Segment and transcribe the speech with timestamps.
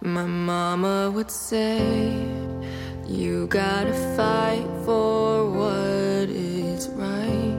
[0.00, 1.78] My mama would say,
[3.06, 7.58] You gotta fight for what is right.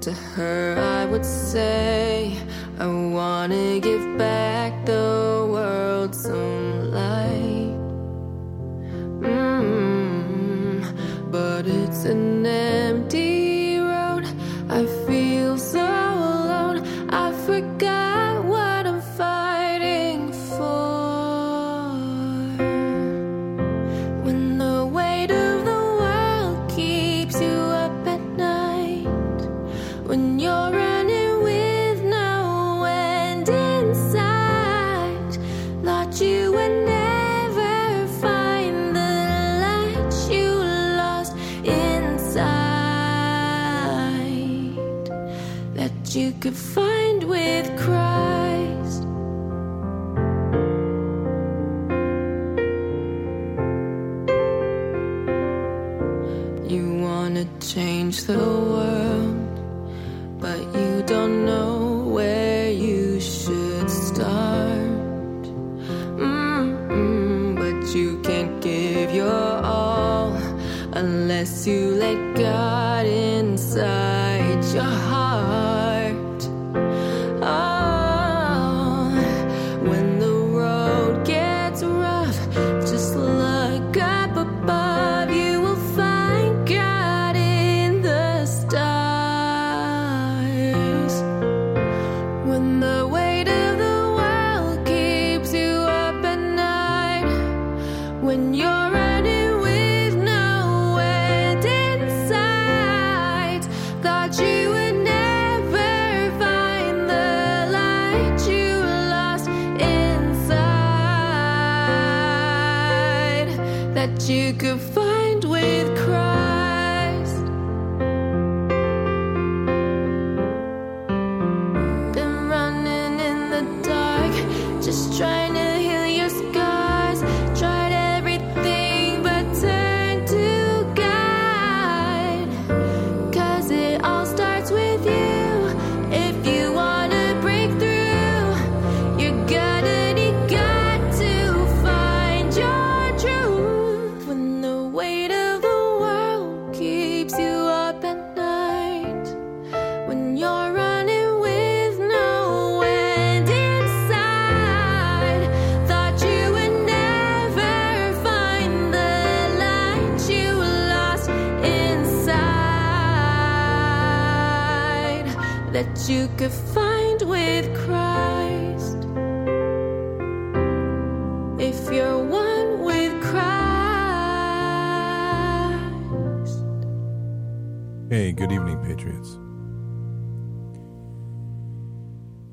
[0.00, 1.97] To her, I would say,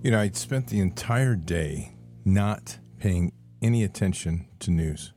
[0.05, 1.93] You know, I'd spent the entire day
[2.23, 5.13] not paying any attention to news.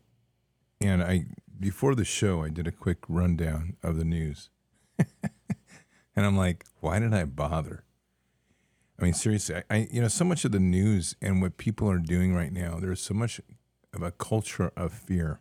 [0.80, 1.26] And I
[1.60, 4.48] before the show I did a quick rundown of the news.
[4.98, 7.84] and I'm like, why did I bother?
[8.98, 11.90] I mean, seriously, I, I you know, so much of the news and what people
[11.90, 13.42] are doing right now, there's so much
[13.92, 15.40] of a culture of fear.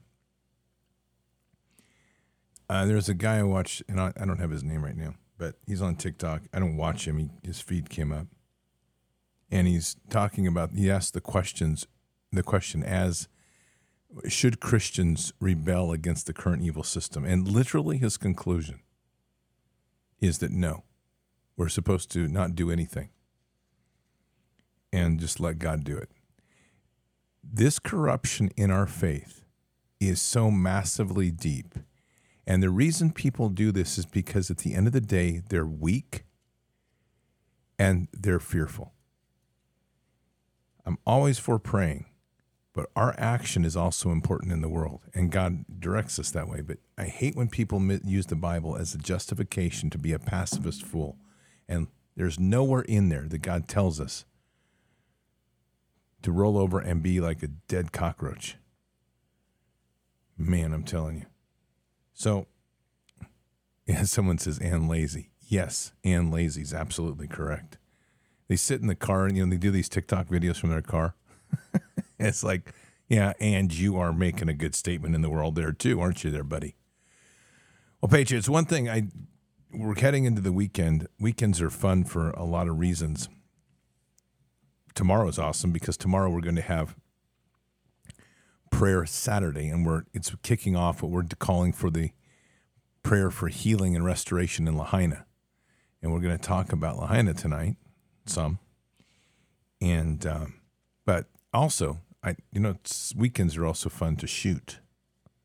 [2.69, 5.13] Uh, there's a guy I watched, and I, I don't have his name right now,
[5.37, 6.41] but he's on TikTok.
[6.53, 7.17] I don't watch him.
[7.17, 8.27] He, his feed came up,
[9.51, 10.71] and he's talking about.
[10.71, 11.87] He asked the questions,
[12.31, 13.27] the question as,
[14.27, 17.25] should Christians rebel against the current evil system?
[17.25, 18.79] And literally, his conclusion
[20.19, 20.83] is that no,
[21.55, 23.09] we're supposed to not do anything,
[24.91, 26.09] and just let God do it.
[27.43, 29.45] This corruption in our faith
[29.99, 31.75] is so massively deep.
[32.45, 35.65] And the reason people do this is because at the end of the day, they're
[35.65, 36.23] weak
[37.77, 38.93] and they're fearful.
[40.87, 42.05] I'm always for praying,
[42.71, 46.61] but our action is also important in the world, and God directs us that way.
[46.61, 50.85] But I hate when people use the Bible as a justification to be a pacifist
[50.85, 51.17] fool.
[51.67, 54.23] And there's nowhere in there that God tells us
[56.21, 58.55] to roll over and be like a dead cockroach.
[60.37, 61.25] Man, I'm telling you.
[62.13, 62.47] So,
[63.85, 65.31] yeah, someone says Ann Lazy.
[65.49, 67.77] Yes, and lazy is absolutely correct.
[68.47, 70.81] They sit in the car and you know they do these TikTok videos from their
[70.81, 71.15] car.
[72.19, 72.73] it's like,
[73.09, 76.31] yeah, and you are making a good statement in the world there too, aren't you,
[76.31, 76.75] there, buddy?
[78.01, 79.07] Well, Patriots, one thing I
[79.73, 81.07] we're heading into the weekend.
[81.19, 83.29] Weekends are fun for a lot of reasons.
[84.95, 86.95] tomorrow is awesome because tomorrow we're going to have
[88.71, 92.11] prayer Saturday, and we're it's kicking off what we're calling for the
[93.03, 95.25] prayer for healing and restoration in Lahaina,
[96.01, 97.75] and we're going to talk about Lahaina tonight
[98.29, 98.59] some,
[99.81, 100.55] and um,
[101.05, 102.75] but also I you know
[103.15, 104.79] weekends are also fun to shoot.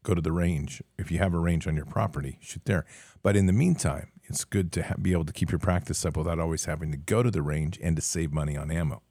[0.04, 2.84] Go to the range if you have a range on your property, shoot there.
[3.22, 6.16] But in the meantime, it's good to ha- be able to keep your practice up
[6.16, 9.02] without always having to go to the range and to save money on ammo.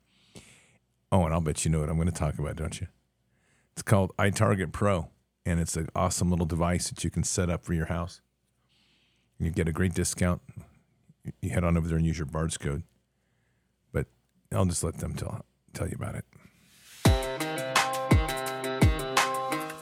[1.11, 2.87] Oh, and I'll bet you know what I'm going to talk about, don't you?
[3.73, 5.09] It's called iTarget Pro,
[5.45, 8.21] and it's an awesome little device that you can set up for your house.
[9.39, 10.41] You get a great discount.
[11.41, 12.83] You head on over there and use your BARDS code.
[14.53, 16.25] I'll just let them tell tell you about it.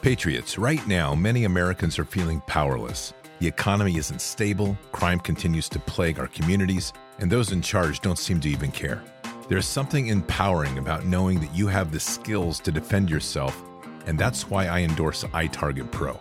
[0.02, 3.12] Patriots, right now, many Americans are feeling powerless.
[3.40, 8.18] The economy isn't stable, crime continues to plague our communities, and those in charge don't
[8.18, 9.02] seem to even care.
[9.48, 13.62] There's something empowering about knowing that you have the skills to defend yourself,
[14.06, 16.18] and that's why I endorse iTarget Pro.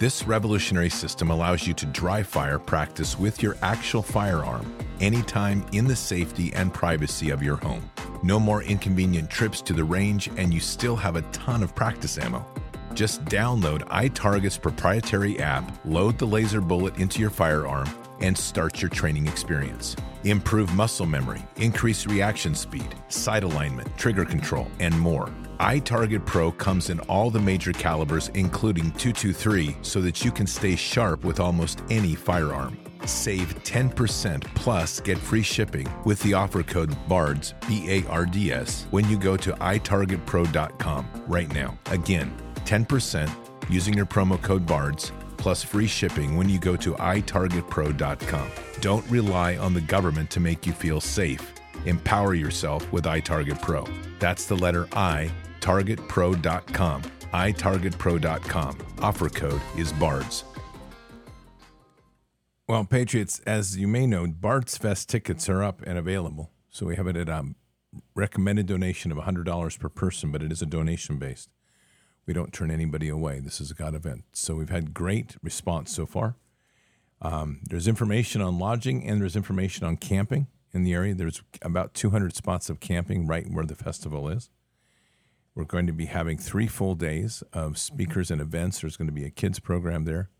[0.00, 5.84] This revolutionary system allows you to dry fire practice with your actual firearm anytime in
[5.86, 7.90] the safety and privacy of your home.
[8.22, 12.16] No more inconvenient trips to the range, and you still have a ton of practice
[12.16, 12.46] ammo.
[12.94, 17.86] Just download iTarget's proprietary app, load the laser bullet into your firearm,
[18.20, 19.96] and start your training experience.
[20.24, 25.28] Improve muscle memory, increase reaction speed, sight alignment, trigger control, and more.
[25.60, 30.76] iTarget Pro comes in all the major calibers, including 223, so that you can stay
[30.76, 32.78] sharp with almost any firearm.
[33.06, 38.52] Save 10% plus get free shipping with the offer code BARDS, B A R D
[38.52, 41.78] S, when you go to itargetpro.com right now.
[41.86, 42.30] Again,
[42.66, 43.30] 10%
[43.70, 48.50] using your promo code BARDS plus free shipping when you go to itargetpro.com.
[48.80, 51.52] Don't rely on the government to make you feel safe.
[51.86, 53.84] Empower yourself with iTarget Pro.
[54.18, 57.02] That's the letter I, targetpro.com.
[57.02, 58.78] itargetpro.com.
[59.00, 60.44] Offer code is BARDS.
[62.68, 66.52] Well, Patriots, as you may know, Bards Fest tickets are up and available.
[66.68, 67.44] So we have it at a
[68.14, 71.48] recommended donation of $100 per person, but it is a donation based.
[72.26, 73.40] We don't turn anybody away.
[73.40, 74.24] This is a God event.
[74.32, 76.36] So we've had great response so far.
[77.22, 81.14] Um, there's information on lodging and there's information on camping in the area.
[81.14, 84.48] There's about 200 spots of camping right where the festival is.
[85.54, 88.80] We're going to be having three full days of speakers and events.
[88.80, 90.30] There's going to be a kids program there.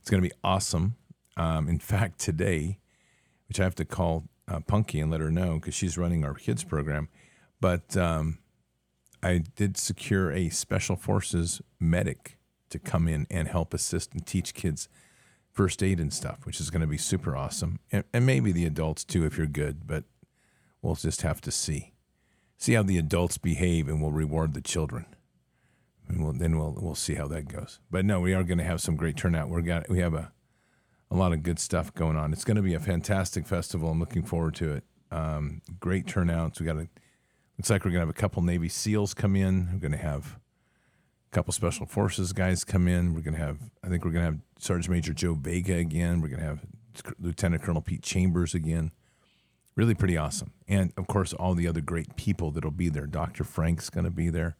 [0.00, 0.94] It's going to be awesome.
[1.36, 2.78] Um, in fact, today,
[3.48, 6.34] which I have to call uh, Punky and let her know because she's running our
[6.34, 7.08] kids program,
[7.60, 8.38] but um,
[9.22, 12.38] I did secure a special forces medic
[12.70, 14.88] to come in and help assist and teach kids
[15.52, 17.78] first aid and stuff, which is going to be super awesome.
[17.90, 20.04] And, and maybe the adults too, if you're good, but
[20.82, 21.92] we'll just have to see.
[22.58, 25.06] See how the adults behave and we'll reward the children.
[26.08, 27.80] And we'll, then we'll, we'll see how that goes.
[27.90, 29.48] But no, we are going to have some great turnout.
[29.48, 30.32] We're got, we have a,
[31.10, 32.32] a lot of good stuff going on.
[32.32, 33.90] It's going to be a fantastic festival.
[33.90, 34.84] I'm looking forward to it.
[35.10, 36.60] Um, great turnouts.
[36.60, 36.88] We got a,
[37.58, 39.70] looks like we're going to have a couple Navy SEALs come in.
[39.72, 40.38] We're going to have
[41.30, 43.14] a couple Special Forces guys come in.
[43.14, 46.20] We're going to have, I think we're going to have Sergeant Major Joe Vega again.
[46.20, 46.60] We're going to have
[47.18, 48.92] Lieutenant Colonel Pete Chambers again.
[49.74, 50.52] Really pretty awesome.
[50.66, 53.06] And of course, all the other great people that'll be there.
[53.06, 53.44] Dr.
[53.44, 54.56] Frank's going to be there.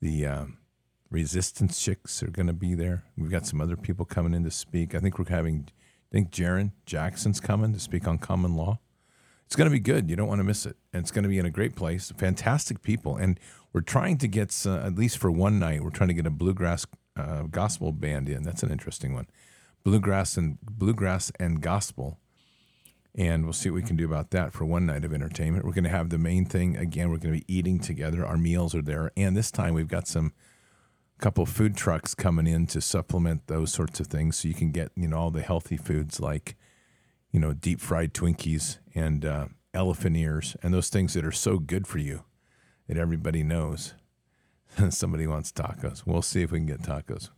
[0.00, 0.58] The um,
[1.10, 3.04] Resistance Chicks are going to be there.
[3.16, 4.94] We've got some other people coming in to speak.
[4.94, 8.80] I think we're having, I think Jaron Jackson's coming to speak on common law.
[9.48, 10.10] It's going to be good.
[10.10, 10.76] You don't want to miss it.
[10.92, 12.12] And it's going to be in a great place.
[12.18, 13.16] Fantastic people.
[13.16, 13.40] And
[13.72, 16.30] we're trying to get, uh, at least for one night, we're trying to get a
[16.30, 16.84] bluegrass
[17.16, 18.42] uh, gospel band in.
[18.42, 19.26] That's an interesting one.
[19.84, 22.18] Bluegrass and bluegrass and gospel.
[23.14, 25.64] And we'll see what we can do about that for one night of entertainment.
[25.64, 27.08] We're going to have the main thing again.
[27.08, 28.26] We're going to be eating together.
[28.26, 30.34] Our meals are there, and this time we've got some
[31.18, 34.92] couple food trucks coming in to supplement those sorts of things, so you can get
[34.94, 36.54] you know all the healthy foods like
[37.32, 41.58] you know deep fried Twinkies and uh, elephant ears and those things that are so
[41.58, 42.24] good for you
[42.88, 43.94] that everybody knows.
[44.90, 46.04] Somebody wants tacos.
[46.06, 47.30] We'll see if we can get tacos.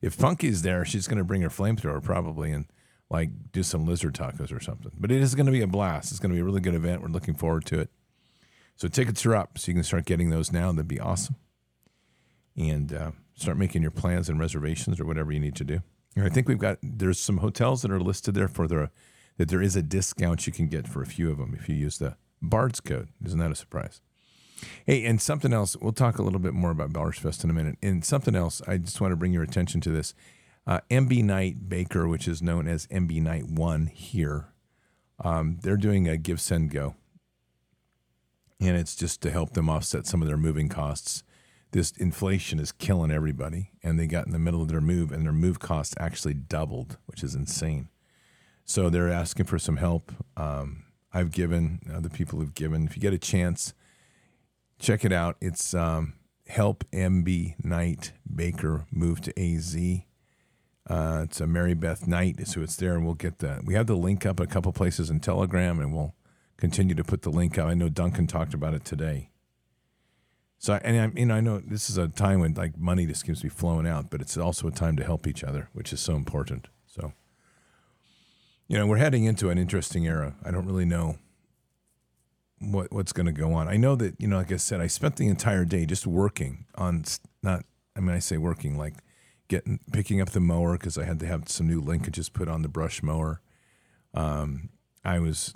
[0.00, 2.66] If Funky's there, she's going to bring her flamethrower probably and
[3.10, 4.92] like do some lizard tacos or something.
[4.98, 6.10] But it is going to be a blast.
[6.10, 7.02] It's going to be a really good event.
[7.02, 7.90] We're looking forward to it.
[8.76, 10.72] So tickets are up, so you can start getting those now.
[10.72, 11.36] That'd be awesome.
[12.56, 15.80] And uh, start making your plans and reservations or whatever you need to do.
[16.16, 18.90] And I think we've got there's some hotels that are listed there for the
[19.36, 21.74] that there is a discount you can get for a few of them if you
[21.74, 23.08] use the Bard's code.
[23.24, 24.00] Isn't that a surprise?
[24.86, 27.54] Hey, and something else, we'll talk a little bit more about Ballers Fest in a
[27.54, 27.76] minute.
[27.82, 30.14] And something else, I just want to bring your attention to this.
[30.66, 34.52] Uh, MidKnight Baker, which is known as MidKnight One here,
[35.22, 36.94] um, they're doing a Give Send Go.
[38.60, 41.22] and it's just to help them offset some of their moving costs.
[41.72, 45.24] This inflation is killing everybody, and they got in the middle of their move, and
[45.24, 47.88] their move costs actually doubled, which is insane.
[48.64, 50.12] So they're asking for some help.
[50.36, 52.86] Um, I've given, other people have given.
[52.86, 53.74] If you get a chance,
[54.78, 55.36] check it out.
[55.40, 56.14] It's um,
[56.46, 59.76] Help MidKnight Baker Move to AZ.
[60.88, 63.62] Uh, it's a Mary Beth Knight, so it's there, and we'll get the.
[63.64, 66.14] We have the link up a couple places in Telegram, and we'll
[66.58, 67.68] continue to put the link up.
[67.68, 69.30] I know Duncan talked about it today.
[70.58, 73.24] So, and I, you know, I know this is a time when like money just
[73.24, 75.92] seems to be flowing out, but it's also a time to help each other, which
[75.92, 76.68] is so important.
[76.86, 77.12] So,
[78.68, 80.34] you know, we're heading into an interesting era.
[80.44, 81.18] I don't really know
[82.58, 83.68] what what's going to go on.
[83.68, 86.66] I know that you know, like I said, I spent the entire day just working
[86.76, 87.04] on
[87.42, 87.64] not.
[87.96, 88.94] I mean, I say working like
[89.48, 92.62] getting picking up the mower because I had to have some new linkages put on
[92.62, 93.40] the brush mower.
[94.14, 94.70] Um,
[95.04, 95.54] I was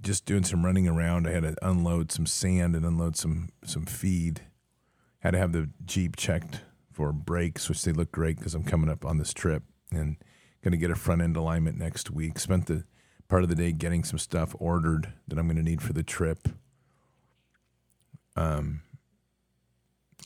[0.00, 1.26] just doing some running around.
[1.26, 4.42] I had to unload some sand and unload some some feed.
[5.20, 6.60] Had to have the Jeep checked
[6.92, 10.16] for brakes, which they look great because I'm coming up on this trip and
[10.66, 12.40] going to get a front end alignment next week.
[12.40, 12.82] Spent the
[13.28, 16.02] part of the day getting some stuff ordered that I'm going to need for the
[16.02, 16.48] trip.
[18.34, 18.82] Um,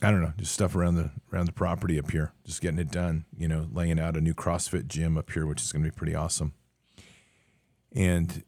[0.01, 2.89] I don't know, just stuff around the around the property up here, just getting it
[2.89, 3.25] done.
[3.37, 5.95] You know, laying out a new CrossFit gym up here, which is going to be
[5.95, 6.53] pretty awesome.
[7.93, 8.43] And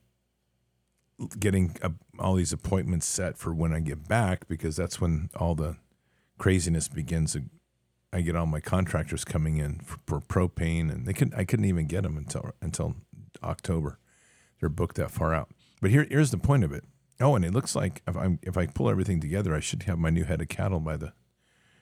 [1.38, 1.76] getting
[2.18, 5.78] all these appointments set for when I get back because that's when all the
[6.40, 7.38] craziness begins.
[8.14, 11.66] I get all my contractors coming in for, for propane, and they could I couldn't
[11.66, 12.96] even get them until until
[13.44, 14.00] October.
[14.60, 15.50] They're booked that far out.
[15.82, 16.84] But here here's the point of it.
[17.20, 19.98] Oh, and it looks like if I if I pull everything together, I should have
[19.98, 21.14] my new head of cattle by the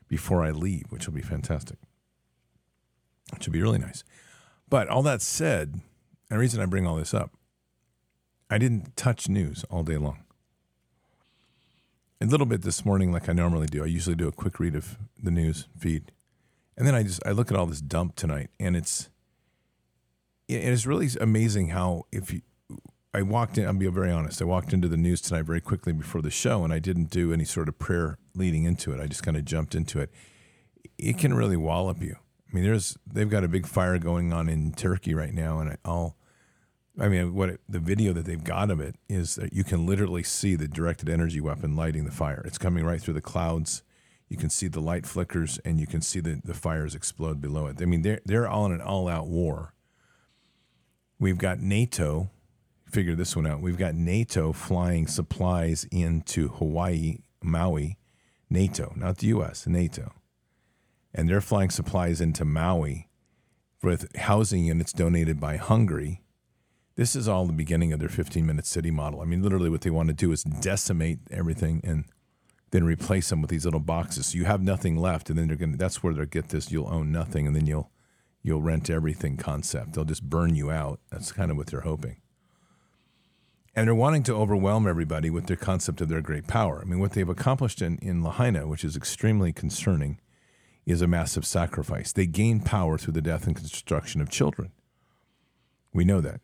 [0.07, 1.77] before I leave, which will be fantastic.
[3.33, 4.03] Which will be really nice.
[4.69, 5.81] But all that said, and
[6.29, 7.31] the reason I bring all this up
[8.51, 10.25] I didn't touch news all day long.
[12.19, 13.81] A little bit this morning, like I normally do.
[13.81, 16.11] I usually do a quick read of the news feed,
[16.81, 19.11] and then I just I look at all this dump tonight, and it's
[20.47, 22.41] it is really amazing how if you
[23.13, 23.67] I walked in.
[23.67, 24.41] I'll be very honest.
[24.41, 27.33] I walked into the news tonight very quickly before the show, and I didn't do
[27.33, 28.99] any sort of prayer leading into it.
[28.99, 30.09] I just kind of jumped into it.
[30.97, 32.15] It can really wallop you.
[32.51, 35.77] I mean, there's they've got a big fire going on in Turkey right now, and
[35.85, 36.17] I'll
[36.99, 39.85] I mean, what it, the video that they've got of it is that you can
[39.85, 42.41] literally see the directed energy weapon lighting the fire.
[42.43, 43.83] It's coming right through the clouds.
[44.31, 47.67] You can see the light flickers, and you can see the, the fires explode below
[47.67, 47.81] it.
[47.81, 49.73] I mean, they're they're all in an all out war.
[51.19, 52.31] We've got NATO.
[52.85, 53.59] Figure this one out.
[53.59, 57.97] We've got NATO flying supplies into Hawaii, Maui,
[58.49, 60.13] NATO, not the U.S., NATO,
[61.13, 63.09] and they're flying supplies into Maui
[63.83, 66.21] with housing units donated by Hungary
[66.95, 69.21] this is all the beginning of their 15 minute city model.
[69.21, 72.05] I mean, literally, what they want to do is decimate everything and
[72.71, 74.27] then replace them with these little boxes.
[74.27, 75.73] So you have nothing left, and then they're going.
[75.73, 76.71] to That's where they'll get this.
[76.71, 77.91] You'll own nothing, and then you'll
[78.41, 79.93] you'll rent everything concept.
[79.93, 80.99] They'll just burn you out.
[81.11, 82.17] That's kind of what they're hoping.
[83.75, 86.81] And they're wanting to overwhelm everybody with their concept of their great power.
[86.81, 90.19] I mean, what they've accomplished in, in Lahaina, which is extremely concerning,
[90.85, 92.11] is a massive sacrifice.
[92.11, 94.71] They gain power through the death and destruction of children.
[95.93, 96.41] We know that.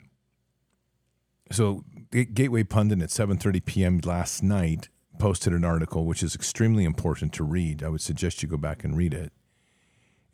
[1.52, 4.00] So Gateway Pundit at 7:30 p.m.
[4.04, 7.84] last night posted an article which is extremely important to read.
[7.84, 9.32] I would suggest you go back and read it.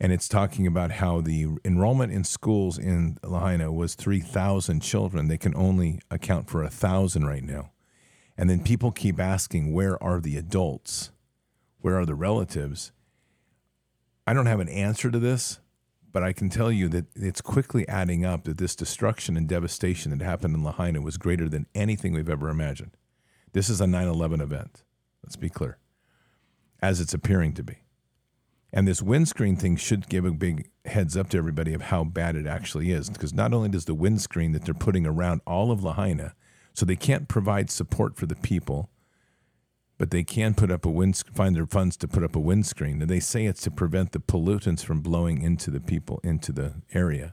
[0.00, 5.28] And it's talking about how the enrollment in schools in Lahaina was 3,000 children.
[5.28, 7.70] They can only account for 1,000 right now.
[8.36, 11.12] And then people keep asking, where are the adults?
[11.80, 12.92] Where are the relatives?
[14.26, 15.60] I don't have an answer to this,
[16.12, 20.10] but I can tell you that it's quickly adding up that this destruction and devastation
[20.10, 22.96] that happened in Lahaina was greater than anything we've ever imagined.
[23.54, 24.82] This is a 9 11 event.
[25.22, 25.78] Let's be clear,
[26.82, 27.78] as it's appearing to be.
[28.72, 32.34] And this windscreen thing should give a big heads up to everybody of how bad
[32.34, 33.08] it actually is.
[33.08, 36.34] Because not only does the windscreen that they're putting around all of Lahaina,
[36.72, 38.90] so they can't provide support for the people,
[39.98, 43.00] but they can put up a wind find their funds to put up a windscreen
[43.00, 46.74] and they say it's to prevent the pollutants from blowing into the people into the
[46.92, 47.32] area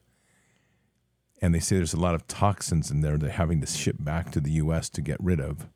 [1.42, 4.32] and they say there's a lot of toxins in there they're having to ship back
[4.32, 5.68] to the US to get rid of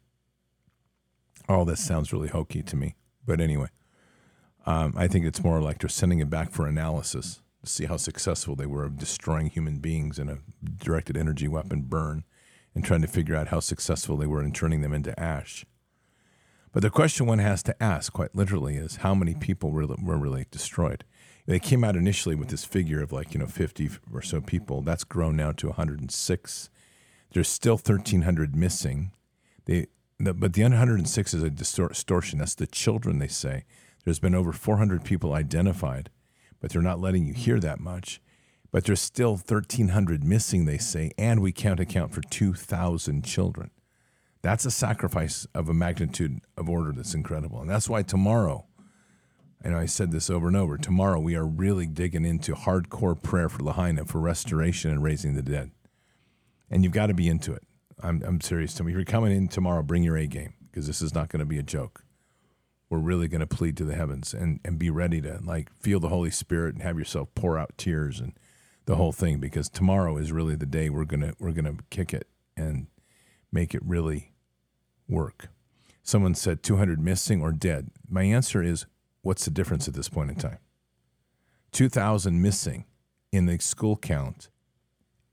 [1.47, 3.67] all this sounds really hokey to me but anyway
[4.67, 7.97] um, I think it's more like they're sending it back for analysis to see how
[7.97, 12.23] successful they were of destroying human beings in a directed energy weapon burn
[12.73, 15.65] and trying to figure out how successful they were in turning them into ash
[16.75, 20.17] but the question one has to ask, quite literally, is how many people were, were
[20.17, 21.05] really destroyed?
[21.45, 24.81] They came out initially with this figure of like, you know, 50 or so people.
[24.81, 26.69] That's grown now to 106.
[27.31, 29.11] There's still 1,300 missing.
[29.63, 29.87] They,
[30.19, 32.39] the, but the 106 is a distortion.
[32.39, 33.65] That's the children, they say.
[34.03, 36.10] There's been over 400 people identified,
[36.60, 38.22] but they're not letting you hear that much.
[38.72, 43.72] But there's still 1,300 missing, they say, and we can't account for 2,000 children.
[44.41, 47.62] That's a sacrifice of a magnitude of order that's incredible.
[47.62, 48.65] And that's why tomorrow,
[49.63, 53.50] and I said this over and over, tomorrow we are really digging into hardcore prayer
[53.50, 55.72] for Lahaina for restoration and raising the dead.
[56.69, 57.63] And you've got to be into it.
[58.01, 58.79] I'm, I'm serious.
[58.79, 61.45] If you're coming in tomorrow, bring your A game because this is not going to
[61.45, 62.03] be a joke.
[62.89, 65.99] We're really going to plead to the heavens and, and be ready to like feel
[65.99, 68.33] the Holy Spirit and have yourself pour out tears and
[68.85, 72.27] the whole thing because tomorrow is really the day we're gonna we're gonna kick it
[72.55, 72.87] and
[73.51, 74.33] make it really
[75.09, 75.49] work.
[76.03, 77.89] Someone said 200 missing or dead.
[78.07, 78.85] My answer is
[79.21, 80.59] what's the difference at this point in time?
[81.71, 82.85] 2,000 missing
[83.31, 84.49] in the school count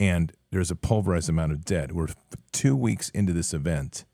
[0.02, 1.92] and there's a pulverized amount of dead.
[1.92, 2.08] We're
[2.50, 4.04] two weeks into this event,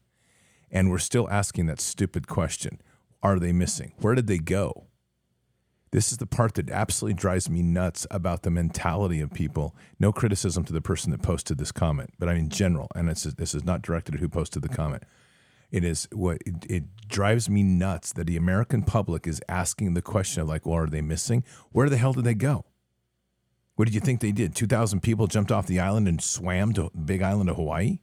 [0.71, 2.83] and we're still asking that stupid question
[3.23, 3.95] Are they missing?
[3.97, 4.85] Where did they go?
[5.91, 9.75] This is the part that absolutely drives me nuts about the mentality of people.
[9.99, 13.25] No criticism to the person that posted this comment, but I mean general, and this
[13.25, 15.05] is, this is not directed at who posted the comment.
[15.71, 20.03] It is what it, it drives me nuts that the American public is asking the
[20.03, 21.45] question of like, well, are they missing?
[21.73, 22.67] Where the hell did they go?
[23.79, 24.57] What did you think they did?
[24.57, 28.01] 2,000 people jumped off the island and swam to big island of Hawaii?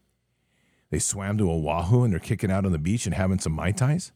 [0.90, 3.74] They swam to Oahu and they're kicking out on the beach and having some Mai
[3.74, 4.14] Tais?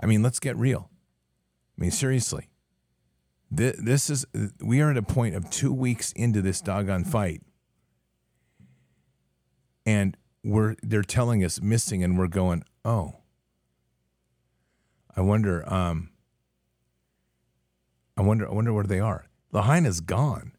[0.00, 0.88] I mean, let's get real.
[1.76, 2.48] I mean, seriously.
[3.50, 4.24] This is,
[4.58, 7.42] we are at a point of two weeks into this doggone fight.
[9.84, 13.16] And we're, they're telling us missing, and we're going, oh.
[15.14, 16.08] I wonder, um,
[18.16, 19.25] I wonder, I wonder where they are.
[19.52, 20.52] Lahaina's gone.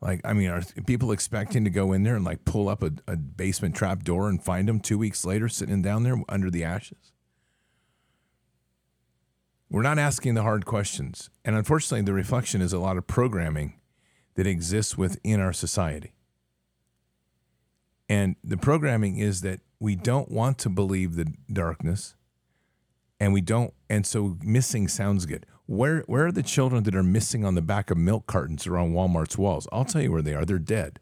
[0.00, 2.92] Like, I mean, are people expecting to go in there and like pull up a,
[3.06, 6.64] a basement trap door and find them two weeks later sitting down there under the
[6.64, 7.12] ashes?
[9.70, 11.30] We're not asking the hard questions.
[11.44, 13.74] And unfortunately, the reflection is a lot of programming
[14.34, 16.14] that exists within our society.
[18.08, 22.16] And the programming is that we don't want to believe the darkness
[23.20, 27.02] and we don't and so missing sounds good where where are the children that are
[27.02, 29.68] missing on the back of milk cartons or on Walmart's walls?
[29.70, 30.44] I'll tell you where they are.
[30.44, 30.98] They're dead.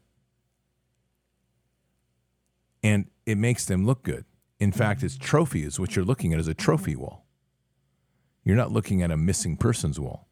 [2.83, 4.25] And it makes them look good.
[4.59, 7.25] In fact, it's trophy is what you're looking at as a trophy wall.
[8.43, 10.27] You're not looking at a missing persons wall.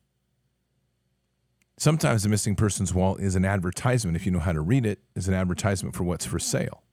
[1.79, 4.99] Sometimes the missing persons wall is an advertisement, if you know how to read it,
[5.15, 6.83] is an advertisement for what's for sale.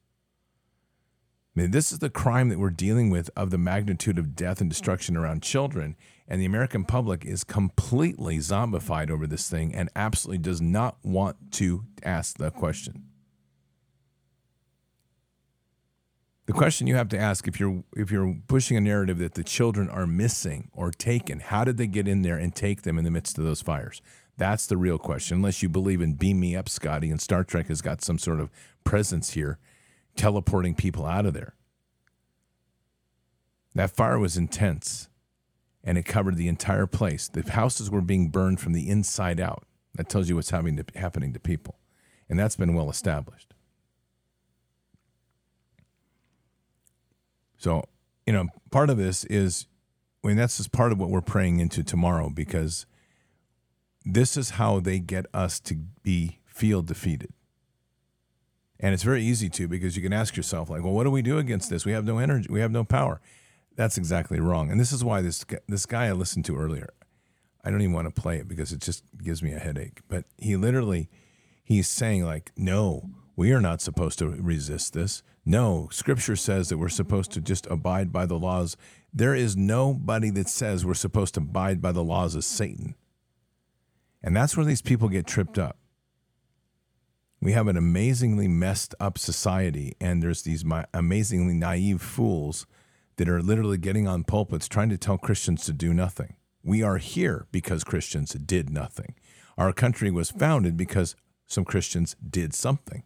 [1.54, 4.62] I mean, this is the crime that we're dealing with of the magnitude of death
[4.62, 5.94] and destruction around children.
[6.26, 11.52] And the American public is completely zombified over this thing and absolutely does not want
[11.52, 13.04] to ask the question.
[16.46, 19.44] The question you have to ask if you're if you're pushing a narrative that the
[19.44, 23.04] children are missing or taken, how did they get in there and take them in
[23.04, 24.02] the midst of those fires?
[24.36, 25.38] That's the real question.
[25.38, 28.40] Unless you believe in beam me up, Scotty, and Star Trek has got some sort
[28.40, 28.50] of
[28.82, 29.58] presence here
[30.16, 31.54] teleporting people out of there.
[33.74, 35.08] That fire was intense
[35.84, 37.28] and it covered the entire place.
[37.28, 39.64] The houses were being burned from the inside out.
[39.94, 41.78] That tells you what's to, happening to people.
[42.28, 43.52] And that's been well established.
[47.58, 47.84] So,
[48.26, 49.66] you know, part of this is,
[50.24, 52.86] I mean, that's just part of what we're praying into tomorrow because
[54.04, 57.32] this is how they get us to be feel defeated.
[58.80, 61.22] And it's very easy to because you can ask yourself, like, well, what do we
[61.22, 61.84] do against this?
[61.84, 63.20] We have no energy, we have no power.
[63.76, 64.70] That's exactly wrong.
[64.70, 66.90] And this is why this this guy I listened to earlier,
[67.64, 70.00] I don't even want to play it because it just gives me a headache.
[70.08, 71.08] But he literally,
[71.64, 75.22] he's saying like, no, we are not supposed to resist this.
[75.44, 78.76] No, Scripture says that we're supposed to just abide by the laws.
[79.12, 82.94] There is nobody that says we're supposed to abide by the laws of Satan.
[84.22, 85.78] And that's where these people get tripped up.
[87.40, 92.66] We have an amazingly messed up society, and there's these amazingly naive fools
[93.16, 96.36] that are literally getting on pulpits trying to tell Christians to do nothing.
[96.62, 99.14] We are here because Christians did nothing.
[99.56, 101.14] Our country was founded because
[101.46, 103.04] some Christians did something.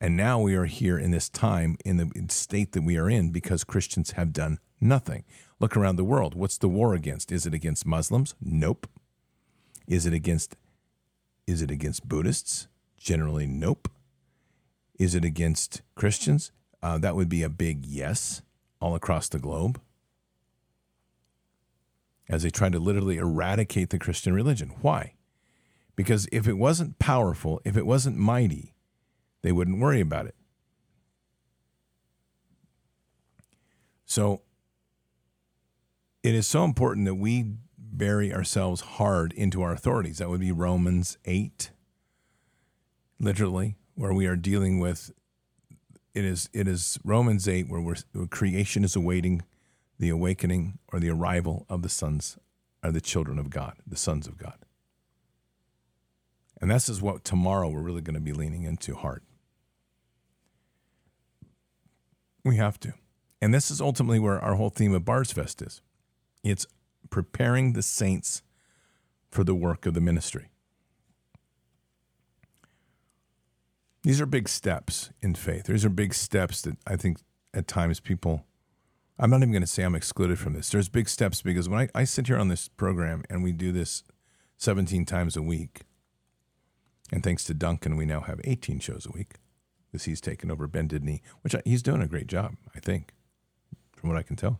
[0.00, 3.30] And now we are here in this time in the state that we are in
[3.30, 5.24] because Christians have done nothing.
[5.60, 6.34] Look around the world.
[6.34, 7.30] What's the war against?
[7.30, 8.34] Is it against Muslims?
[8.40, 8.88] Nope.
[9.86, 10.56] Is it against
[11.46, 12.68] is it against Buddhists?
[12.96, 13.88] Generally, nope.
[14.98, 16.52] Is it against Christians?
[16.82, 18.42] Uh, that would be a big yes
[18.82, 19.80] all across the globe
[22.28, 24.72] as they try to literally eradicate the Christian religion.
[24.80, 25.14] Why?
[25.94, 28.74] Because if it wasn't powerful, if it wasn't mighty,
[29.42, 30.34] they wouldn't worry about it.
[34.04, 34.42] So
[36.22, 37.46] it is so important that we
[37.78, 40.18] bury ourselves hard into our authorities.
[40.18, 41.70] That would be Romans 8,
[43.20, 45.12] literally, where we are dealing with
[46.14, 49.42] it is it is Romans 8 where, we're, where creation is awaiting
[49.98, 52.36] the awakening or the arrival of the sons
[52.82, 54.64] or the children of God, the sons of God.
[56.60, 59.22] And this is what tomorrow we're really going to be leaning into hard.
[62.44, 62.94] We have to.
[63.40, 65.80] And this is ultimately where our whole theme of Bards Fest is.
[66.44, 66.66] It's
[67.10, 68.42] preparing the saints
[69.28, 70.51] for the work of the ministry.
[74.02, 75.64] These are big steps in faith.
[75.64, 77.18] These are big steps that I think
[77.54, 78.46] at times people,
[79.18, 80.70] I'm not even going to say I'm excluded from this.
[80.70, 83.70] There's big steps because when I, I sit here on this program and we do
[83.70, 84.02] this
[84.56, 85.82] 17 times a week,
[87.12, 89.34] and thanks to Duncan, we now have 18 shows a week
[89.86, 93.12] because he's taken over Ben Didney, which I, he's doing a great job, I think,
[93.94, 94.58] from what I can tell.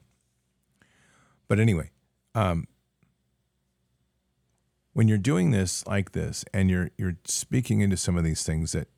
[1.49, 1.91] But anyway,
[2.35, 2.69] um,
[4.93, 8.73] when you're doing this like this and you're you're speaking into some of these things
[8.73, 8.89] that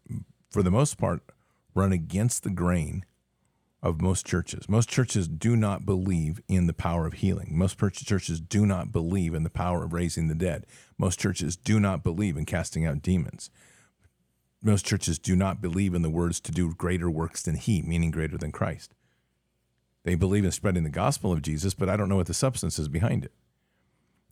[0.54, 1.20] for the most part
[1.74, 3.04] run against the grain
[3.82, 4.68] of most churches.
[4.68, 7.58] Most churches do not believe in the power of healing.
[7.58, 10.64] Most churches do not believe in the power of raising the dead.
[10.96, 13.50] Most churches do not believe in casting out demons.
[14.62, 18.12] Most churches do not believe in the words to do greater works than he, meaning
[18.12, 18.94] greater than Christ.
[20.04, 22.78] They believe in spreading the gospel of Jesus, but I don't know what the substance
[22.78, 23.32] is behind it.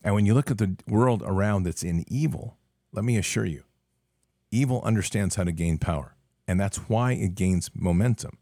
[0.05, 2.59] And when you look at the world around that's in evil,
[2.93, 3.65] let me assure you,
[4.53, 6.15] evil understands how to gain power.
[6.47, 8.39] And that's why it gains momentum.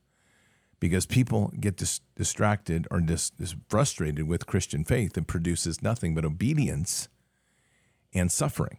[0.80, 6.14] Because people get dis- distracted or dis- dis- frustrated with Christian faith that produces nothing
[6.14, 7.08] but obedience
[8.12, 8.78] and suffering.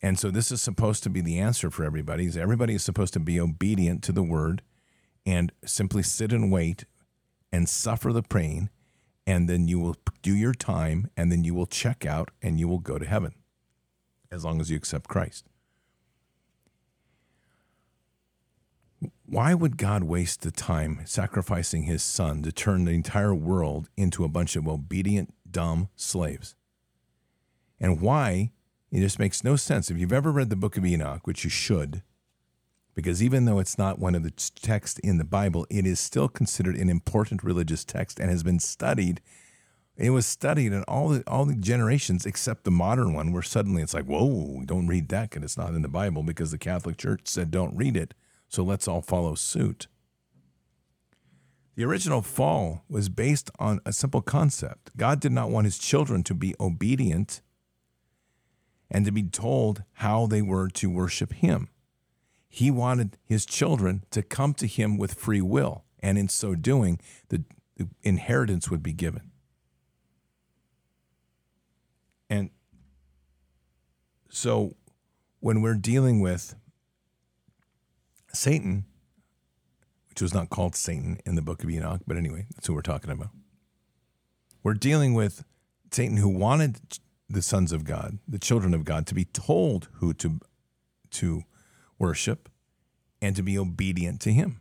[0.00, 2.26] And so this is supposed to be the answer for everybody.
[2.26, 4.62] Is everybody is supposed to be obedient to the word
[5.24, 6.84] and simply sit and wait
[7.52, 8.70] and suffer the pain,
[9.26, 12.66] and then you will do your time, and then you will check out and you
[12.66, 13.34] will go to heaven
[14.32, 15.46] as long as you accept Christ.
[19.32, 24.24] Why would God waste the time sacrificing his son to turn the entire world into
[24.24, 26.54] a bunch of obedient, dumb slaves?
[27.80, 28.52] And why?
[28.90, 29.90] It just makes no sense.
[29.90, 32.02] If you've ever read the book of Enoch, which you should,
[32.94, 36.28] because even though it's not one of the texts in the Bible, it is still
[36.28, 39.22] considered an important religious text and has been studied.
[39.96, 43.82] It was studied in all the all the generations except the modern one, where suddenly
[43.82, 46.98] it's like, whoa, don't read that because it's not in the Bible because the Catholic
[46.98, 48.12] Church said don't read it.
[48.52, 49.86] So let's all follow suit.
[51.74, 54.94] The original fall was based on a simple concept.
[54.94, 57.40] God did not want his children to be obedient
[58.90, 61.70] and to be told how they were to worship him.
[62.46, 67.00] He wanted his children to come to him with free will, and in so doing,
[67.30, 67.44] the,
[67.78, 69.30] the inheritance would be given.
[72.28, 72.50] And
[74.28, 74.76] so
[75.40, 76.54] when we're dealing with
[78.32, 78.84] Satan,
[80.08, 82.82] which was not called Satan in the book of Enoch, but anyway, that's who we're
[82.82, 83.30] talking about.
[84.62, 85.44] We're dealing with
[85.90, 86.78] Satan who wanted
[87.28, 90.38] the sons of God, the children of God, to be told who to
[91.12, 91.42] to
[91.98, 92.48] worship
[93.20, 94.60] and to be obedient to him.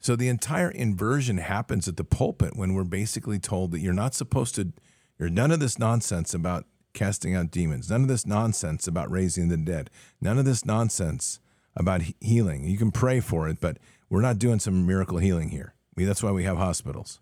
[0.00, 4.14] So the entire inversion happens at the pulpit when we're basically told that you're not
[4.14, 4.72] supposed to,
[5.18, 9.48] you're none of this nonsense about casting out demons, none of this nonsense about raising
[9.48, 11.38] the dead, none of this nonsense
[11.80, 12.64] about healing.
[12.64, 15.74] You can pray for it, but we're not doing some miracle healing here.
[15.96, 17.20] I mean, that's why we have hospitals.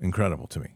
[0.00, 0.70] Incredible to me.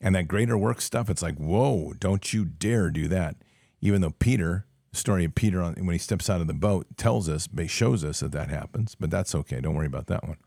[0.00, 3.36] And that greater work stuff, it's like, whoa, don't you dare do that
[3.80, 6.86] even though Peter, the story of Peter on, when he steps out of the boat
[6.96, 9.60] tells us, shows us that that happens, but that's okay.
[9.60, 10.38] Don't worry about that one.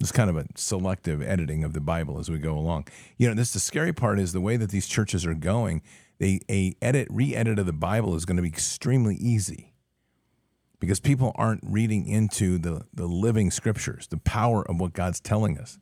[0.00, 2.86] It's kind of a selective editing of the Bible as we go along.
[3.16, 5.82] You know, this the scary part is the way that these churches are going.
[6.18, 9.74] They a edit re-edit of the Bible is going to be extremely easy
[10.80, 15.58] because people aren't reading into the the living scriptures, the power of what God's telling
[15.58, 15.78] us.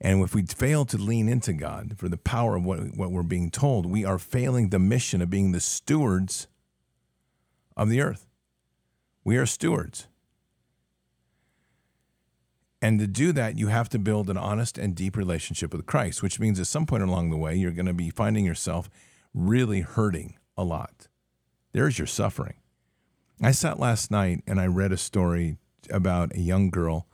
[0.00, 3.24] And if we fail to lean into God for the power of what, what we're
[3.24, 6.46] being told, we are failing the mission of being the stewards
[7.76, 8.26] of the earth.
[9.24, 10.06] We are stewards.
[12.80, 16.22] And to do that, you have to build an honest and deep relationship with Christ,
[16.22, 18.88] which means at some point along the way, you're going to be finding yourself
[19.38, 21.08] really hurting a lot.
[21.72, 22.54] There's your suffering.
[23.40, 25.58] I sat last night and I read a story
[25.90, 27.06] about a young girl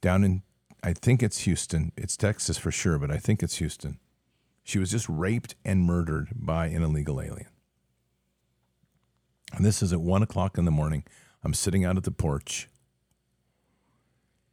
[0.00, 0.42] down in
[0.84, 1.92] I think it's Houston.
[1.96, 3.98] It's Texas for sure, but I think it's Houston.
[4.64, 7.46] She was just raped and murdered by an illegal alien.
[9.54, 11.04] And this is at one o'clock in the morning.
[11.44, 12.68] I'm sitting out at the porch.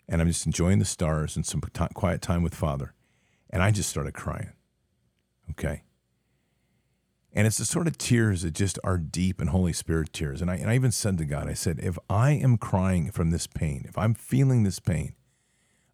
[0.08, 1.62] and I'm just enjoying the stars and some
[1.94, 2.94] quiet time with Father.
[3.52, 4.52] And I just started crying.
[5.52, 5.84] Okay.
[7.34, 10.42] And it's the sort of tears that just are deep and Holy Spirit tears.
[10.42, 13.30] And I, and I even said to God, I said, if I am crying from
[13.30, 15.14] this pain, if I'm feeling this pain,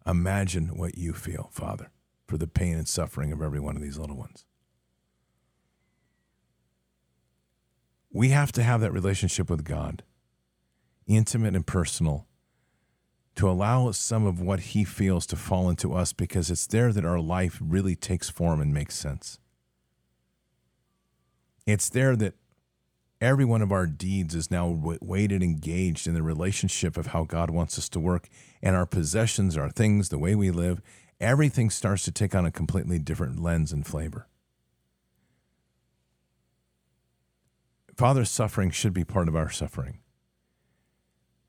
[0.06, 1.90] imagine what you feel, Father,
[2.26, 4.46] for the pain and suffering of every one of these little ones.
[8.10, 10.02] We have to have that relationship with God,
[11.06, 12.26] intimate and personal,
[13.34, 17.04] to allow some of what He feels to fall into us because it's there that
[17.04, 19.38] our life really takes form and makes sense.
[21.66, 22.34] It's there that
[23.20, 24.68] every one of our deeds is now
[25.00, 28.28] weighted, engaged in the relationship of how God wants us to work,
[28.62, 30.80] and our possessions, our things, the way we live,
[31.20, 34.28] everything starts to take on a completely different lens and flavor.
[37.96, 40.00] Father's suffering should be part of our suffering.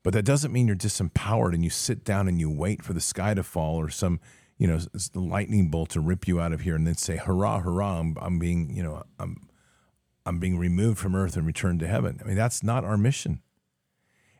[0.02, 3.00] But that doesn't mean you're disempowered and you sit down and you wait for the
[3.00, 4.20] sky to fall or some,
[4.56, 4.78] you know,
[5.14, 8.38] lightning bolt to rip you out of here and then say, hurrah, hurrah, I'm, I'm
[8.38, 9.47] being, you know, I'm,
[10.28, 12.20] I'm being removed from earth and returned to heaven.
[12.22, 13.40] I mean, that's not our mission.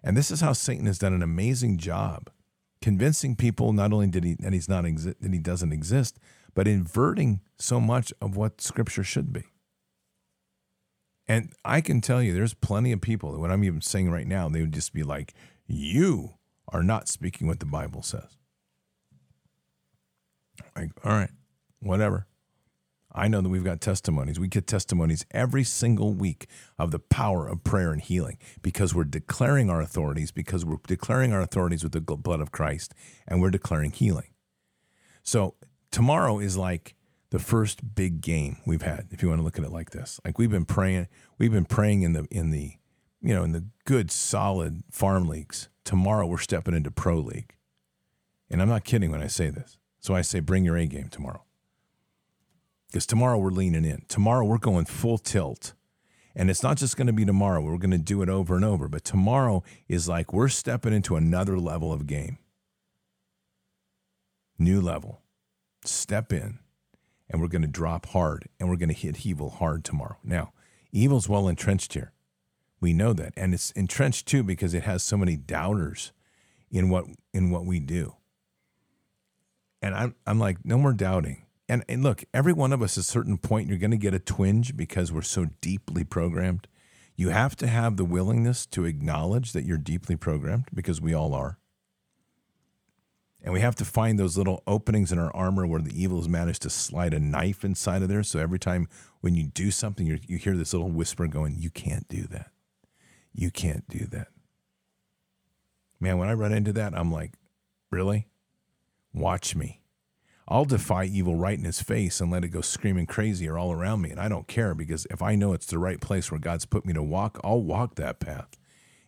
[0.04, 2.30] And this is how Satan has done an amazing job
[2.80, 6.18] convincing people not only did he that he's not that he doesn't exist,
[6.54, 9.44] but inverting so much of what scripture should be.
[11.26, 14.26] And I can tell you, there's plenty of people that what I'm even saying right
[14.26, 15.34] now, they would just be like,
[15.66, 16.34] you
[16.68, 18.36] are not speaking what the Bible says.
[20.76, 21.30] Like, all right,
[21.80, 22.26] whatever.
[23.18, 24.38] I know that we've got testimonies.
[24.38, 26.46] We get testimonies every single week
[26.78, 31.32] of the power of prayer and healing because we're declaring our authorities, because we're declaring
[31.32, 32.94] our authorities with the blood of Christ,
[33.26, 34.30] and we're declaring healing.
[35.22, 35.54] So
[35.90, 36.94] tomorrow is like
[37.30, 40.20] the first big game we've had, if you want to look at it like this.
[40.24, 42.74] Like we've been praying, we've been praying in the in the
[43.20, 45.68] you know in the good solid farm leagues.
[45.84, 47.54] Tomorrow we're stepping into pro league,
[48.48, 49.76] and I'm not kidding when I say this.
[50.00, 51.44] So I say bring your A game tomorrow,
[52.88, 54.04] because tomorrow we're leaning in.
[54.08, 55.74] Tomorrow we're going full tilt.
[56.34, 57.60] And it's not just going to be tomorrow.
[57.60, 58.88] We're going to do it over and over.
[58.88, 62.38] But tomorrow is like we're stepping into another level of game.
[64.58, 65.20] New level.
[65.84, 66.60] Step in
[67.28, 70.16] and we're going to drop hard and we're going to hit evil hard tomorrow.
[70.22, 70.52] Now,
[70.92, 72.12] evil's well entrenched here.
[72.80, 73.32] We know that.
[73.36, 76.12] And it's entrenched too because it has so many doubters
[76.70, 78.14] in what in what we do.
[79.82, 81.44] And I'm I'm like, no more doubting.
[81.68, 84.14] And, and look, every one of us at a certain point, you're going to get
[84.14, 86.66] a twinge because we're so deeply programmed.
[87.14, 91.34] You have to have the willingness to acknowledge that you're deeply programmed because we all
[91.34, 91.58] are.
[93.42, 96.28] And we have to find those little openings in our armor where the evil has
[96.28, 98.22] managed to slide a knife inside of there.
[98.22, 98.88] So every time
[99.20, 102.50] when you do something, you you hear this little whisper going, You can't do that.
[103.32, 104.28] You can't do that.
[106.00, 107.34] Man, when I run into that, I'm like,
[107.90, 108.26] Really?
[109.14, 109.77] Watch me.
[110.50, 113.70] I'll defy evil right in his face and let it go screaming crazy or all
[113.70, 114.10] around me.
[114.10, 116.86] And I don't care because if I know it's the right place where God's put
[116.86, 118.48] me to walk, I'll walk that path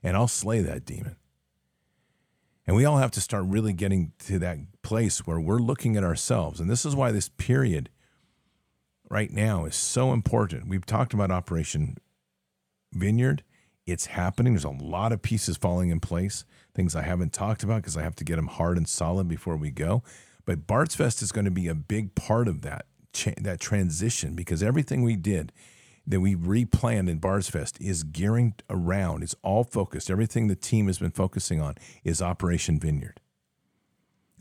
[0.03, 1.17] and I'll slay that demon.
[2.67, 6.05] And we all have to start really getting to that place where we're looking at
[6.05, 6.61] ourselves.
[6.61, 7.89] And this is why this period
[9.09, 10.69] right now is so important.
[10.69, 11.97] We've talked about Operation
[12.93, 13.43] Vineyard.
[13.87, 14.53] It's happening.
[14.53, 18.03] There's a lot of pieces falling in place, things I haven't talked about because I
[18.03, 20.03] have to get them hard and solid before we go.
[20.45, 22.87] But Bards Fest is going to be a big part of that
[23.39, 25.53] that transition because everything we did
[26.07, 30.11] that we replanned in Bards Fest is gearing around, it's all focused.
[30.11, 31.75] Everything the team has been focusing on
[32.05, 33.21] is Operation Vineyard.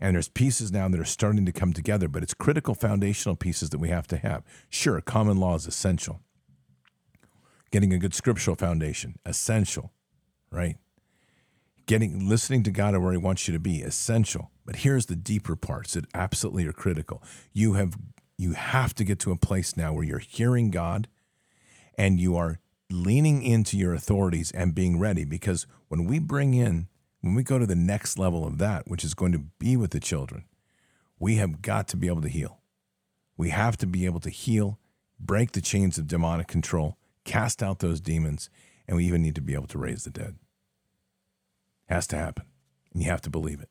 [0.00, 3.70] And there's pieces now that are starting to come together, but it's critical foundational pieces
[3.70, 4.42] that we have to have.
[4.70, 6.20] Sure, common law is essential.
[7.70, 9.92] Getting a good scriptural foundation, essential,
[10.50, 10.76] right?
[11.90, 14.52] Getting listening to God where He wants you to be, essential.
[14.64, 17.20] But here's the deeper parts that absolutely are critical.
[17.52, 17.96] You have
[18.38, 21.08] you have to get to a place now where you're hearing God
[21.98, 22.60] and you are
[22.92, 26.86] leaning into your authorities and being ready because when we bring in
[27.22, 29.90] when we go to the next level of that which is going to be with
[29.90, 30.44] the children
[31.18, 32.60] we have got to be able to heal
[33.36, 34.78] we have to be able to heal
[35.18, 38.48] break the chains of demonic control cast out those demons
[38.86, 40.36] and we even need to be able to raise the dead
[41.90, 42.46] has to happen
[42.94, 43.68] and you have to believe it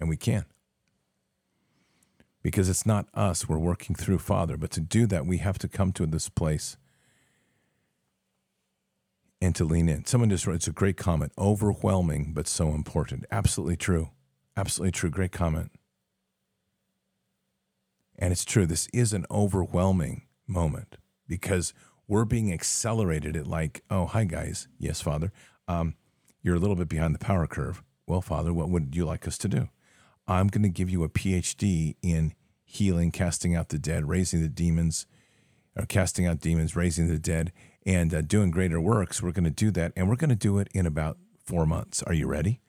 [0.00, 0.46] and we can
[2.46, 4.56] because it's not us we're working through Father.
[4.56, 6.76] But to do that, we have to come to this place
[9.40, 10.04] and to lean in.
[10.04, 11.32] Someone just wrote, it's a great comment.
[11.36, 13.24] Overwhelming, but so important.
[13.32, 14.10] Absolutely true.
[14.56, 15.10] Absolutely true.
[15.10, 15.72] Great comment.
[18.16, 18.64] And it's true.
[18.64, 21.74] This is an overwhelming moment because
[22.06, 24.68] we're being accelerated at like, oh, hi, guys.
[24.78, 25.32] Yes, Father.
[25.66, 25.96] Um,
[26.46, 27.82] you're a little bit behind the power curve.
[28.06, 29.68] Well, Father, what would you like us to do?
[30.28, 34.48] I'm going to give you a PhD in healing, casting out the dead, raising the
[34.48, 35.06] demons,
[35.74, 37.52] or casting out demons, raising the dead,
[37.84, 39.20] and uh, doing greater works.
[39.20, 42.00] We're going to do that, and we're going to do it in about four months.
[42.04, 42.60] Are you ready?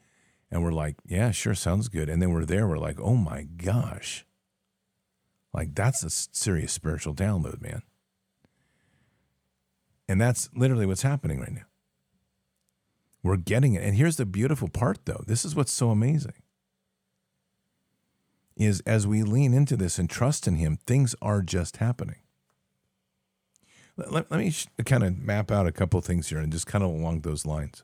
[0.50, 2.08] And we're like, yeah, sure, sounds good.
[2.08, 4.26] And then we're there, we're like, oh my gosh.
[5.54, 7.82] Like, that's a serious spiritual download, man.
[10.08, 11.67] And that's literally what's happening right now.
[13.22, 13.82] We're getting it.
[13.82, 15.22] And here's the beautiful part, though.
[15.26, 16.34] This is what's so amazing.
[18.56, 22.16] Is as we lean into this and trust in Him, things are just happening.
[23.96, 26.66] Let, let, let me sh- kind of map out a couple things here and just
[26.66, 27.82] kind of along those lines.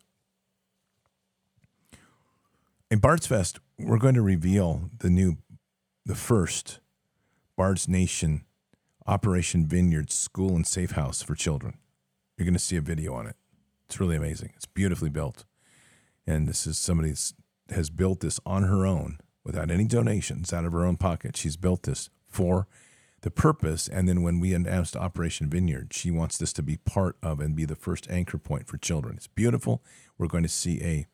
[2.90, 5.38] In Bards Fest, we're going to reveal the new,
[6.06, 6.80] the first
[7.56, 8.44] Bard's Nation
[9.06, 11.78] Operation Vineyard School and Safe House for children.
[12.36, 13.36] You're going to see a video on it.
[13.94, 14.50] It's really amazing.
[14.56, 15.44] It's beautifully built.
[16.26, 20.64] And this is somebody that has built this on her own without any donations out
[20.64, 21.36] of her own pocket.
[21.36, 22.66] She's built this for
[23.20, 23.86] the purpose.
[23.86, 27.54] And then when we announced Operation Vineyard, she wants this to be part of and
[27.54, 29.14] be the first anchor point for children.
[29.14, 29.80] It's beautiful.
[30.18, 31.06] We're going to see a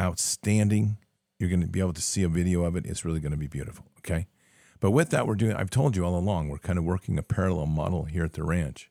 [0.00, 0.96] outstanding.
[1.38, 2.84] You're going to be able to see a video of it.
[2.84, 3.86] It's really going to be beautiful.
[3.98, 4.26] Okay.
[4.80, 7.22] But with that, we're doing, I've told you all along, we're kind of working a
[7.22, 8.90] parallel model here at the ranch.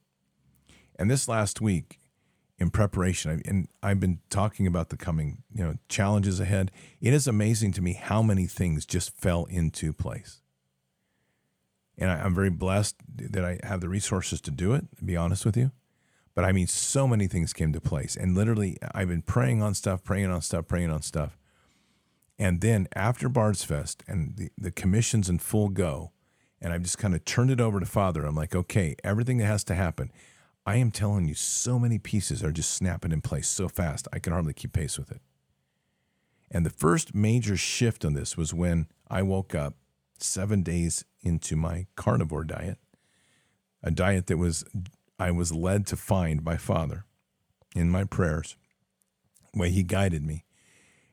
[0.97, 1.99] And this last week,
[2.57, 6.71] in preparation, and I've been talking about the coming, you know, challenges ahead.
[7.01, 10.41] It is amazing to me how many things just fell into place.
[11.97, 15.17] And I, am very blessed that I have the resources to do it, to be
[15.17, 15.71] honest with you.
[16.33, 18.15] But I mean, so many things came to place.
[18.15, 21.37] And literally, I've been praying on stuff, praying on stuff, praying on stuff.
[22.37, 26.11] And then after Bards Fest and the, the commission's in full go,
[26.61, 28.25] and I've just kind of turned it over to Father.
[28.25, 30.11] I'm like, okay, everything that has to happen.
[30.65, 34.19] I am telling you, so many pieces are just snapping in place so fast, I
[34.19, 35.21] can hardly keep pace with it.
[36.49, 39.75] And the first major shift on this was when I woke up
[40.19, 42.79] seven days into my carnivore diet,
[43.83, 44.63] a diet that was
[45.19, 47.05] I was led to find by Father
[47.75, 48.55] in my prayers,
[49.53, 50.45] way He guided me,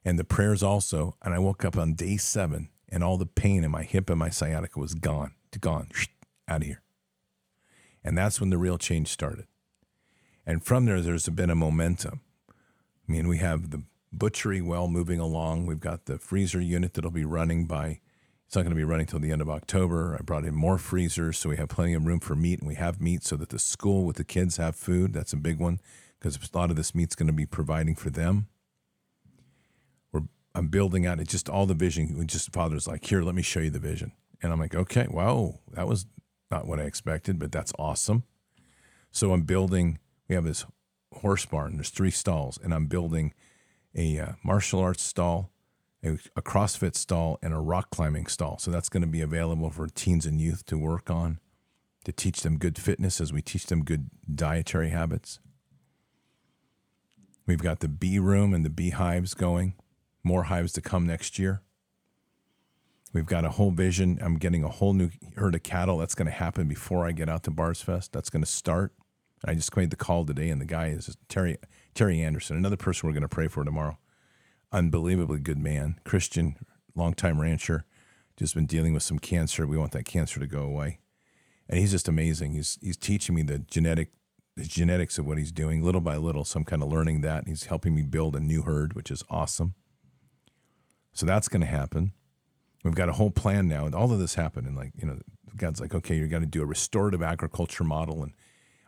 [0.05, 1.17] and the prayers also.
[1.23, 4.19] And I woke up on day seven, and all the pain in my hip and
[4.19, 5.89] my sciatica was gone, gone,
[6.49, 6.83] out of here.
[8.05, 9.47] And that's when the real change started.
[10.45, 12.21] And from there, there's been a momentum.
[12.49, 15.67] I mean, we have the butchery well moving along.
[15.67, 18.01] We've got the freezer unit that'll be running by,
[18.47, 20.17] it's not going to be running till the end of October.
[20.19, 22.75] I brought in more freezers so we have plenty of room for meat and we
[22.75, 25.13] have meat so that the school with the kids have food.
[25.13, 25.81] That's a big one
[26.19, 28.49] because a lot of this meat's going to be providing for them.
[30.13, 30.23] We're,
[30.55, 32.27] I'm building out it, just all the vision.
[32.27, 34.13] Just father's like, here, let me show you the vision.
[34.43, 36.07] And I'm like, okay, wow, that was
[36.53, 38.23] not what I expected, but that's awesome.
[39.11, 40.65] So I'm building, we have this
[41.13, 43.35] horse barn, there's three stalls, and I'm building
[43.95, 45.51] a uh, martial arts stall,
[46.05, 48.59] a, a CrossFit stall, and a rock climbing stall.
[48.59, 51.41] So that's going to be available for teens and youth to work on,
[52.05, 55.41] to teach them good fitness as we teach them good dietary habits.
[57.47, 59.75] We've got the bee room and the beehives going,
[60.23, 61.63] more hives to come next year.
[63.13, 64.19] We've got a whole vision.
[64.23, 65.99] I'm getting a whole new herd of cattle.
[65.99, 68.13] That's going to happen before I get out to Bards Fest.
[68.13, 68.95] That's going to start.
[69.45, 71.59] I just made the call today, and the guy is Terry
[71.95, 73.99] Terry Anderson, another person we're going to pray for tomorrow.
[74.71, 76.57] Unbelievably good man, Christian,
[76.95, 77.85] longtime rancher,
[78.37, 79.67] just been dealing with some cancer.
[79.67, 81.01] We want that cancer to go away,
[81.69, 82.53] and he's just amazing.
[82.53, 84.13] He's he's teaching me the genetic
[84.57, 86.45] the genetics of what he's doing little by little.
[86.45, 87.49] So I'm kind of learning that.
[87.49, 89.75] He's helping me build a new herd, which is awesome.
[91.13, 92.13] So that's going to happen.
[92.83, 94.67] We've got a whole plan now, and all of this happened.
[94.67, 95.19] And like you know,
[95.57, 98.33] God's like, okay, you're going to do a restorative agriculture model, and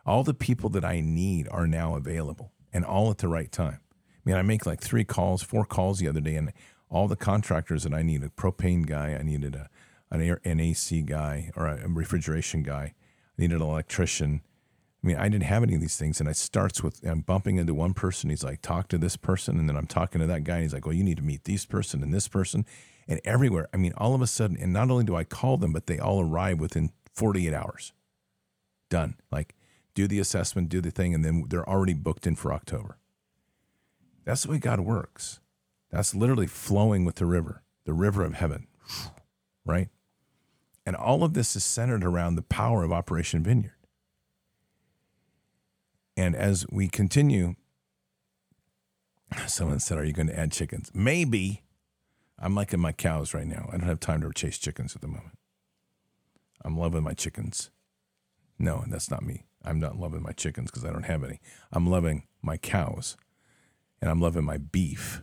[0.05, 3.79] all the people that I need are now available, and all at the right time.
[3.81, 6.51] I mean, I make like three calls, four calls the other day, and
[6.89, 9.69] all the contractors that I need a propane guy, I needed a
[10.11, 12.93] an, air, an AC guy or a refrigeration guy,
[13.37, 14.41] I needed an electrician.
[15.03, 17.57] I mean, I didn't have any of these things, and it starts with I'm bumping
[17.57, 18.29] into one person.
[18.29, 20.55] He's like, talk to this person, and then I'm talking to that guy.
[20.55, 22.65] And he's like, well, you need to meet this person and this person,
[23.07, 23.67] and everywhere.
[23.73, 25.99] I mean, all of a sudden, and not only do I call them, but they
[25.99, 27.93] all arrive within 48 hours.
[28.89, 29.15] Done.
[29.31, 29.55] Like,
[29.93, 32.97] do the assessment, do the thing, and then they're already booked in for October.
[34.25, 35.39] That's the way God works.
[35.91, 38.67] That's literally flowing with the river, the river of heaven,
[39.65, 39.89] right?
[40.85, 43.71] And all of this is centered around the power of Operation Vineyard.
[46.17, 47.55] And as we continue,
[49.47, 50.91] someone said, Are you going to add chickens?
[50.93, 51.61] Maybe.
[52.39, 53.69] I'm liking my cows right now.
[53.69, 55.37] I don't have time to chase chickens at the moment.
[56.63, 57.69] I'm loving my chickens.
[58.57, 59.45] No, that's not me.
[59.63, 61.39] I'm not loving my chickens because I don't have any.
[61.71, 63.17] I'm loving my cows
[64.01, 65.21] and I'm loving my beef.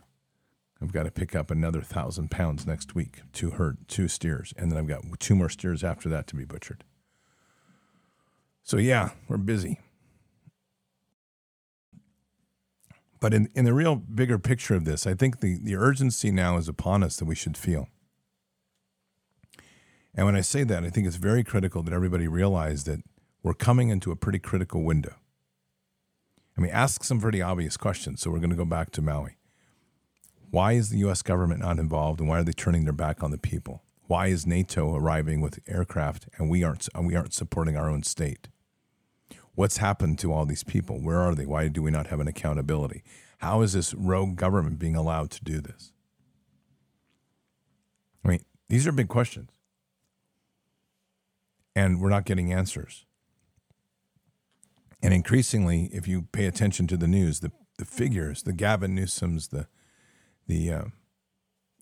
[0.80, 4.70] I've got to pick up another thousand pounds next week, two herd, two steers, and
[4.70, 6.82] then I've got two more steers after that to be butchered.
[8.64, 9.78] So yeah, we're busy.
[13.22, 16.56] But in, in the real bigger picture of this, I think the, the urgency now
[16.56, 17.86] is upon us that we should feel.
[20.12, 22.98] And when I say that, I think it's very critical that everybody realize that
[23.44, 25.14] we're coming into a pretty critical window.
[26.58, 28.20] I mean, ask some pretty obvious questions.
[28.20, 29.36] So we're going to go back to Maui.
[30.50, 31.22] Why is the U.S.
[31.22, 33.84] government not involved, and why are they turning their back on the people?
[34.08, 38.48] Why is NATO arriving with aircraft, and we aren't we aren't supporting our own state?
[39.54, 41.00] What's happened to all these people?
[41.00, 41.46] Where are they?
[41.46, 43.02] Why do we not have an accountability?
[43.38, 45.92] How is this rogue government being allowed to do this?
[48.24, 49.50] I mean, these are big questions.
[51.74, 53.04] And we're not getting answers.
[55.02, 59.50] And increasingly, if you pay attention to the news, the, the figures, the Gavin Newsoms,
[59.50, 59.66] the
[60.46, 60.84] the uh,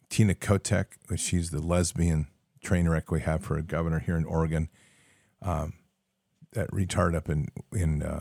[0.08, 2.28] Tina Kotek, she's the lesbian
[2.62, 4.68] train wreck we have for a governor here in Oregon,
[5.42, 5.74] um,
[6.52, 8.20] that retard up in in uh,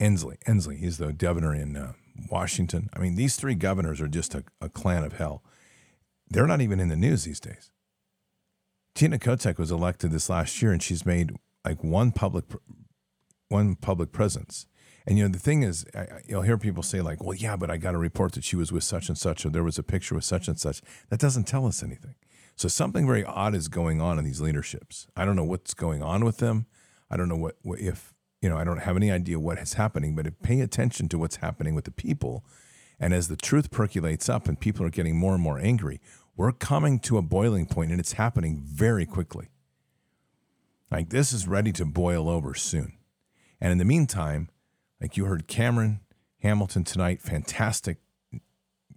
[0.00, 0.38] Inslee.
[0.44, 1.92] Inslee, he's the governor in uh,
[2.30, 2.90] Washington.
[2.92, 5.42] I mean, these three governors are just a, a clan of hell.
[6.28, 7.70] They're not even in the news these days.
[8.94, 11.32] Tina Kotek was elected this last year, and she's made
[11.64, 12.44] like one public
[13.48, 14.66] one public presence.
[15.06, 17.70] And you know the thing is, I, you'll hear people say like, "Well, yeah, but
[17.70, 19.82] I got a report that she was with such and such, or there was a
[19.82, 22.14] picture with such and such." That doesn't tell us anything.
[22.56, 25.06] So something very odd is going on in these leaderships.
[25.14, 26.66] I don't know what's going on with them.
[27.10, 28.56] I don't know what, what if you know.
[28.56, 30.16] I don't have any idea what is happening.
[30.16, 32.44] But if, pay attention to what's happening with the people,
[32.98, 36.00] and as the truth percolates up and people are getting more and more angry,
[36.34, 39.48] we're coming to a boiling point, and it's happening very quickly.
[40.90, 42.94] Like this is ready to boil over soon.
[43.60, 44.48] And in the meantime,
[45.00, 46.00] like you heard Cameron
[46.46, 47.98] Hamilton tonight, fantastic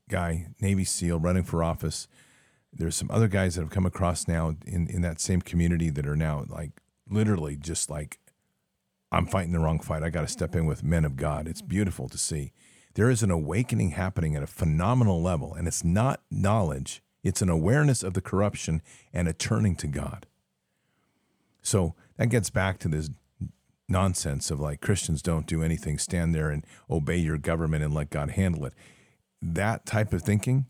[0.09, 2.07] guy, Navy SEAL, running for office.
[2.71, 6.07] There's some other guys that have come across now in, in that same community that
[6.07, 6.71] are now like
[7.09, 8.19] literally just like,
[9.11, 10.03] I'm fighting the wrong fight.
[10.03, 11.47] I got to step in with men of God.
[11.47, 12.53] It's beautiful to see.
[12.93, 17.49] There is an awakening happening at a phenomenal level, and it's not knowledge, it's an
[17.49, 18.81] awareness of the corruption
[19.13, 20.25] and a turning to God.
[21.61, 23.09] So that gets back to this
[23.87, 28.09] nonsense of like Christians don't do anything, stand there and obey your government and let
[28.09, 28.73] God handle it.
[29.41, 30.65] That type of thinking,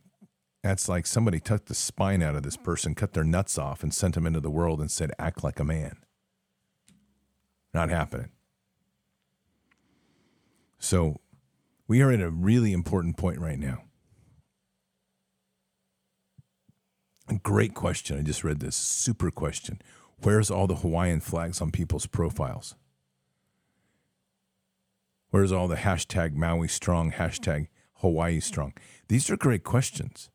[0.62, 3.94] that's like somebody took the spine out of this person, cut their nuts off, and
[3.94, 5.98] sent them into the world and said, act like a man.
[7.74, 8.32] Not happening.
[10.80, 11.22] So
[11.88, 13.84] we are at a really important point right now.
[17.30, 18.18] A great question.
[18.18, 19.82] I just read this super question.
[20.22, 22.76] Where's all the Hawaiian flags on people's profiles?
[25.30, 28.74] Where's all the hashtag Maui strong, hashtag Hawaii strong?
[29.08, 30.30] These are great questions.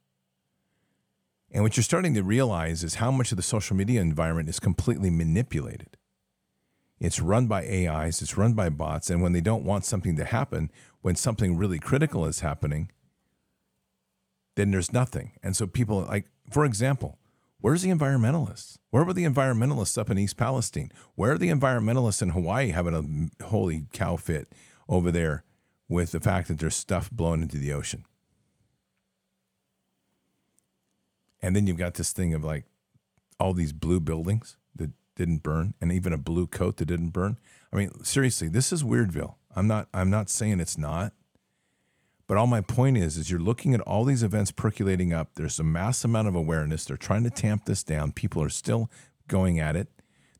[1.55, 4.61] And what you're starting to realize is how much of the social media environment is
[4.61, 5.97] completely manipulated.
[6.99, 9.09] It's run by AIs, it's run by bots.
[9.09, 12.91] And when they don't want something to happen, when something really critical is happening,
[14.57, 15.33] then there's nothing.
[15.43, 17.19] And so people, like, for example,
[17.61, 18.77] where's the environmentalists?
[18.91, 20.91] Where were the environmentalists up in East Palestine?
[21.15, 24.53] Where are the environmentalists in Hawaii having a holy cow fit
[24.89, 25.45] over there
[25.89, 28.05] with the fact that there's stuff blown into the ocean.
[31.45, 32.65] And then you've got this thing of like
[33.39, 37.37] all these blue buildings that didn't burn and even a blue coat that didn't burn.
[37.71, 39.35] I mean, seriously, this is Weirdville.
[39.55, 41.13] I'm not I'm not saying it's not.
[42.27, 45.35] But all my point is is you're looking at all these events percolating up.
[45.35, 46.87] There's a mass amount of awareness.
[46.87, 48.13] They're trying to tamp this down.
[48.13, 48.91] People are still
[49.29, 49.89] going at it.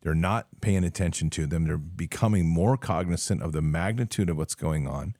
[0.01, 1.65] They're not paying attention to them.
[1.65, 5.15] They're becoming more cognizant of the magnitude of what's going on.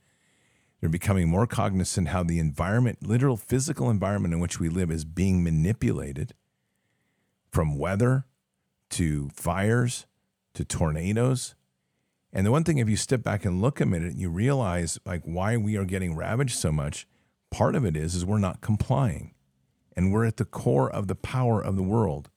[0.86, 5.04] They're becoming more cognizant how the environment, literal physical environment in which we live, is
[5.04, 6.36] being manipulated
[7.50, 8.28] from weather
[8.92, 10.06] to fires
[10.54, 11.56] to tornadoes.
[12.32, 15.24] And the one thing, if you step back and look a minute, you realize like
[15.24, 17.08] why we are getting ravaged so much.
[17.50, 19.34] Part of it is is we're not complying,
[19.98, 22.30] and we're at the core of the power of the world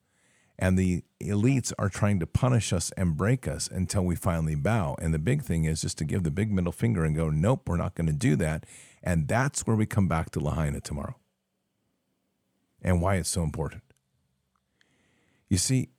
[0.59, 4.97] and the elites are trying to punish us and break us until we finally bow.
[5.01, 7.69] And the big thing is just to give the big middle finger and go, nope,
[7.69, 8.67] we're not going to do that.
[9.03, 11.17] And that's where we come back to Lahaina tomorrow
[12.83, 13.83] and why it's so important.
[15.49, 15.91] You see,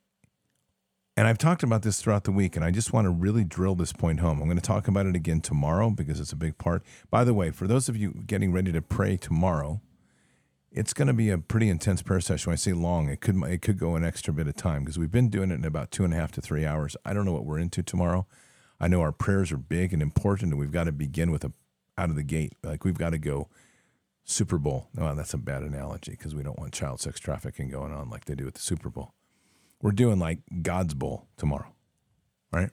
[1.15, 3.75] and I've talked about this throughout the week, and I just want to really drill
[3.75, 4.39] this point home.
[4.39, 6.81] I'm going to talk about it again tomorrow because it's a big part.
[7.09, 9.81] By the way, for those of you getting ready to pray tomorrow,
[10.71, 12.49] it's going to be a pretty intense prayer session.
[12.49, 14.99] When I say long, it could it could go an extra bit of time because
[14.99, 16.95] we've been doing it in about two and a half to three hours.
[17.05, 18.27] I don't know what we're into tomorrow.
[18.79, 21.51] I know our prayers are big and important, and we've got to begin with a
[21.97, 22.53] out of the gate.
[22.63, 23.49] Like we've got to go
[24.23, 24.87] Super Bowl.
[24.93, 28.25] No, that's a bad analogy because we don't want child sex trafficking going on like
[28.25, 29.13] they do at the Super Bowl.
[29.81, 31.73] We're doing like God's Bowl tomorrow,
[32.51, 32.69] right?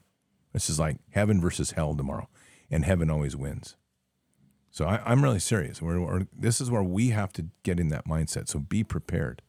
[0.52, 2.28] This is like heaven versus hell tomorrow,
[2.70, 3.76] and heaven always wins.
[4.76, 5.80] So I, am really serious.
[5.80, 8.46] We're, we're, this is where we have to get in that mindset.
[8.46, 9.40] So be prepared.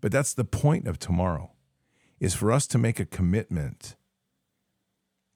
[0.00, 1.52] But that's the point of tomorrow,
[2.18, 3.94] is for us to make a commitment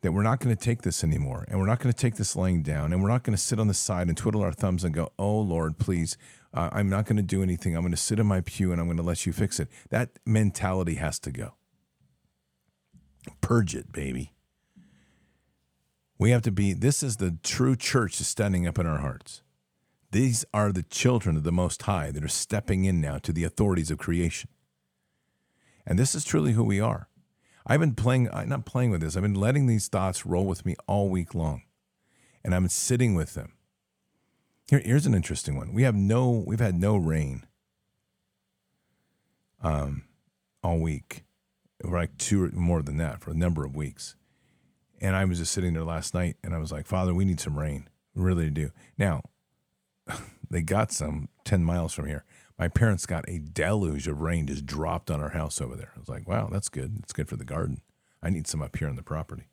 [0.02, 2.34] that we're not going to take this anymore, and we're not going to take this
[2.34, 4.82] laying down, and we're not going to sit on the side and twiddle our thumbs
[4.82, 6.18] and go, "Oh Lord, please,
[6.52, 7.76] uh, I'm not going to do anything.
[7.76, 9.68] I'm going to sit in my pew and I'm going to let you fix it."
[9.90, 11.54] That mentality has to go.
[13.40, 14.33] Purge it, baby.
[16.18, 19.42] We have to be, this is the true church standing up in our hearts.
[20.10, 23.42] These are the children of the Most High that are stepping in now to the
[23.44, 24.48] authorities of creation.
[25.86, 27.08] And this is truly who we are.
[27.66, 30.76] I've been playing, not playing with this, I've been letting these thoughts roll with me
[30.86, 31.62] all week long.
[32.44, 33.54] And I'm sitting with them.
[34.68, 35.72] Here, here's an interesting one.
[35.72, 37.46] We have no, we've had no rain
[39.62, 40.04] um,
[40.62, 41.24] all week,
[41.82, 44.14] or like two or more than that for a number of weeks.
[45.00, 47.40] And I was just sitting there last night and I was like, Father, we need
[47.40, 47.88] some rain.
[48.14, 48.70] We really do.
[48.96, 49.22] Now,
[50.50, 52.24] they got some 10 miles from here.
[52.58, 55.90] My parents got a deluge of rain just dropped on our house over there.
[55.96, 56.98] I was like, wow, that's good.
[57.02, 57.80] It's good for the garden.
[58.22, 59.48] I need some up here on the property.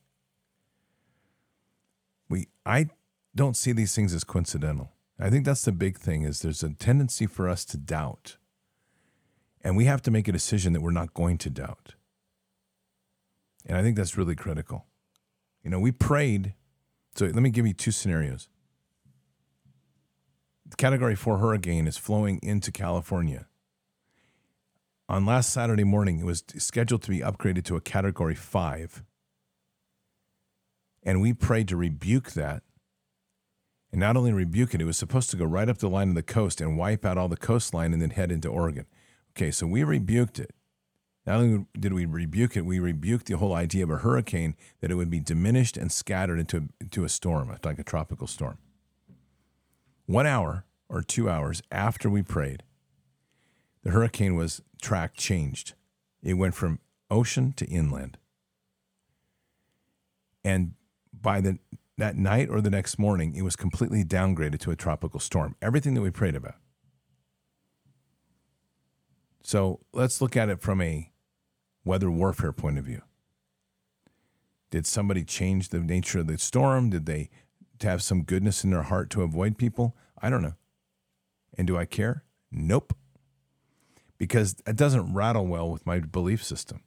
[2.30, 2.90] We I
[3.36, 4.92] don't see these things as coincidental.
[5.20, 8.38] I think that's the big thing is there's a tendency for us to doubt.
[9.64, 11.96] And we have to make a decision that we're not going to doubt.
[13.66, 14.86] And I think that's really critical.
[15.64, 16.54] You know, we prayed.
[17.16, 18.48] So let me give you two scenarios.
[20.66, 23.48] The category four hurricane is flowing into California.
[25.10, 29.04] On last Saturday morning, it was scheduled to be upgraded to a category five.
[31.04, 32.64] And we prayed to rebuke that.
[33.92, 36.16] And not only rebuke it, it was supposed to go right up the line of
[36.16, 38.86] the coast and wipe out all the coastline and then head into Oregon.
[39.36, 40.54] Okay, so we rebuked it.
[41.32, 44.92] Not only did we rebuke it, we rebuked the whole idea of a hurricane that
[44.92, 48.58] it would be diminished and scattered into, into a storm, like a tropical storm.
[50.08, 52.64] One hour or two hours after we prayed,
[53.82, 55.74] the hurricane was track changed.
[56.22, 56.80] It went from
[57.10, 58.18] ocean to inland.
[60.44, 60.74] And
[61.14, 61.60] by the
[61.98, 65.56] that night or the next morning, it was completely downgraded to a tropical storm.
[65.62, 66.56] Everything that we prayed about.
[69.44, 71.11] So let's look at it from a
[71.84, 73.02] weather warfare point of view?
[74.70, 76.90] Did somebody change the nature of the storm?
[76.90, 77.30] Did they
[77.82, 79.96] have some goodness in their heart to avoid people?
[80.22, 80.56] I don't know.
[81.58, 82.24] And do I care?
[82.52, 82.96] Nope.
[84.18, 86.84] Because it doesn't rattle well with my belief system.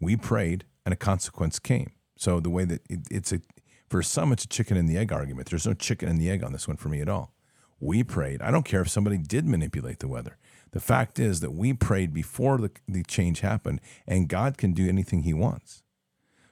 [0.00, 1.92] We prayed and a consequence came.
[2.16, 3.40] So the way that it, it's a,
[3.88, 5.50] for some, it's a chicken and the egg argument.
[5.50, 7.34] There's no chicken and the egg on this one for me at all.
[7.80, 8.40] We prayed.
[8.40, 10.38] I don't care if somebody did manipulate the weather.
[10.76, 14.86] The fact is that we prayed before the, the change happened, and God can do
[14.86, 15.82] anything He wants.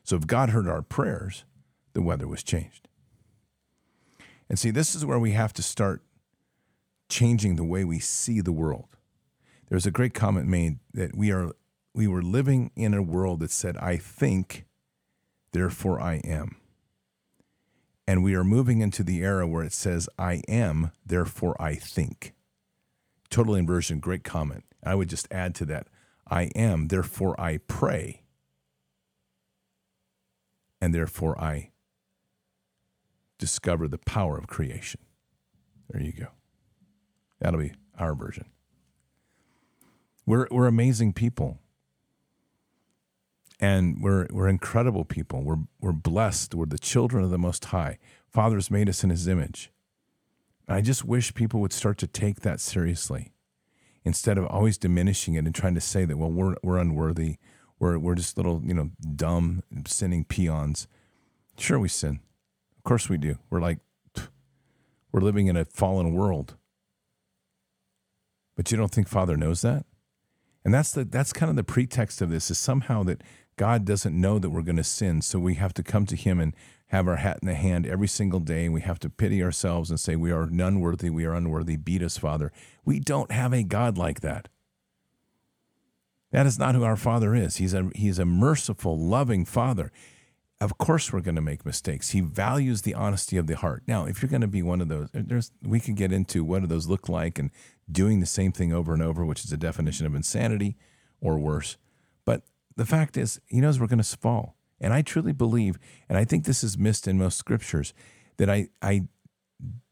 [0.03, 1.45] So if God heard our prayers,
[1.93, 2.89] the weather was changed.
[4.49, 6.01] And see, this is where we have to start
[7.11, 8.97] changing the way we see the world.
[9.69, 11.53] There's a great comment made that we are
[11.95, 14.65] we were living in a world that said, I think,
[15.53, 16.57] therefore I am.
[18.09, 22.34] And we are moving into the era where it says, I am, therefore I think
[23.35, 24.63] total inversion, great comment.
[24.85, 25.89] I would just add to that
[26.31, 28.23] I am, therefore I pray,
[30.81, 31.71] and therefore I
[33.39, 35.01] discover the power of creation.
[35.91, 36.29] There you go.
[37.41, 38.47] That'll be our version.
[40.25, 41.59] We're, we're amazing people.
[43.59, 45.43] And we're, we're incredible people.
[45.43, 46.55] We're, we're blessed.
[46.55, 47.99] We're the children of the Most High.
[48.29, 49.73] Father's made us in His image.
[50.69, 53.33] I just wish people would start to take that seriously
[54.05, 57.37] instead of always diminishing it and trying to say that, well, we're, we're unworthy.
[57.79, 60.87] We're, we're just little, you know, dumb, sinning peons.
[61.59, 62.21] Sure, we sin.
[62.79, 63.39] Of course we do.
[63.51, 63.79] We're like,
[65.13, 66.57] we're living in a fallen world.
[68.57, 69.85] But you don't think Father knows that?
[70.65, 73.23] And that's the that's kind of the pretext of this is somehow that
[73.57, 76.41] God doesn't know that we're going to sin, so we have to come to him
[76.41, 76.55] and
[76.89, 79.91] have our hat in the hand every single day, and we have to pity ourselves
[79.91, 82.53] and say, We are none worthy, we are unworthy, beat us, Father.
[82.85, 84.49] We don't have a God like that.
[86.31, 87.57] That is not who our Father is.
[87.57, 89.93] He's a, he's a merciful, loving Father.
[90.61, 92.11] Of course, we're going to make mistakes.
[92.11, 93.83] He values the honesty of the heart.
[93.87, 96.63] Now, if you're going to be one of those, there's, we can get into what
[96.63, 97.51] do those look like and
[97.91, 100.77] doing the same thing over and over, which is a definition of insanity
[101.21, 101.77] or worse.
[102.25, 102.43] But
[102.77, 104.57] the fact is, He knows we're going to fall.
[104.81, 107.95] And I truly believe, and I think this is missed in most scriptures,
[108.37, 109.09] that I, I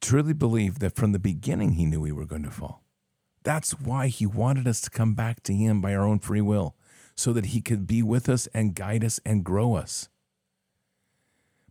[0.01, 2.83] truly believe that from the beginning he knew we were going to fall.
[3.45, 6.77] That's why he wanted us to come back to him by our own free will,
[7.15, 10.09] so that he could be with us and guide us and grow us.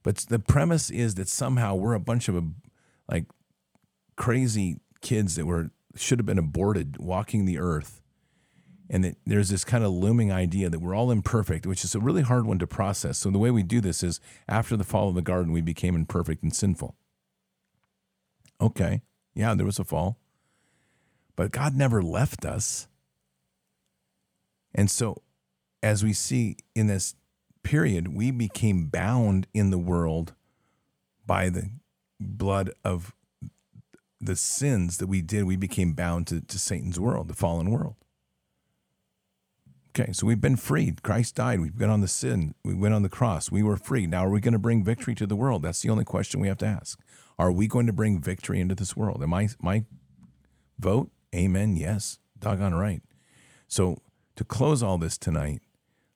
[0.03, 2.41] But the premise is that somehow we're a bunch of uh,
[3.07, 3.25] like
[4.15, 8.00] crazy kids that were should have been aborted walking the earth.
[8.93, 11.99] And that there's this kind of looming idea that we're all imperfect, which is a
[11.99, 13.17] really hard one to process.
[13.17, 14.19] So the way we do this is
[14.49, 16.97] after the fall of the garden, we became imperfect and sinful.
[18.59, 19.01] Okay,
[19.33, 20.17] yeah, there was a fall.
[21.37, 22.89] But God never left us.
[24.75, 25.21] And so
[25.81, 27.15] as we see in this
[27.63, 30.33] period, we became bound in the world
[31.25, 31.69] by the
[32.19, 33.15] blood of
[34.19, 35.45] the sins that we did.
[35.45, 37.95] We became bound to, to Satan's world, the fallen world.
[39.93, 41.03] Okay, so we've been freed.
[41.03, 41.59] Christ died.
[41.59, 42.55] We've been on the sin.
[42.63, 43.51] We went on the cross.
[43.51, 44.07] We were free.
[44.07, 45.63] Now, are we going to bring victory to the world?
[45.63, 46.97] That's the only question we have to ask.
[47.37, 49.21] Are we going to bring victory into this world?
[49.21, 49.83] Am I my
[50.79, 51.11] vote?
[51.35, 51.75] Amen.
[51.75, 52.19] Yes.
[52.39, 53.01] Doggone right.
[53.67, 53.97] So
[54.37, 55.61] to close all this tonight,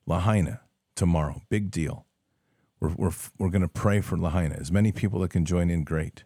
[0.06, 0.62] Lahaina,
[0.94, 1.42] tomorrow.
[1.50, 2.06] Big deal.
[2.80, 4.56] We're, we're, we're going to pray for Lahaina.
[4.58, 6.24] As many people that can join in, great.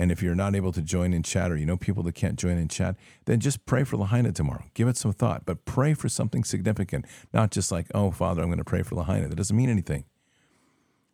[0.00, 2.38] And if you're not able to join in chat or you know people that can't
[2.38, 4.64] join in chat, then just pray for Lahaina tomorrow.
[4.72, 8.48] Give it some thought, but pray for something significant, not just like, oh, Father, I'm
[8.48, 9.28] going to pray for Lahaina.
[9.28, 10.04] That doesn't mean anything.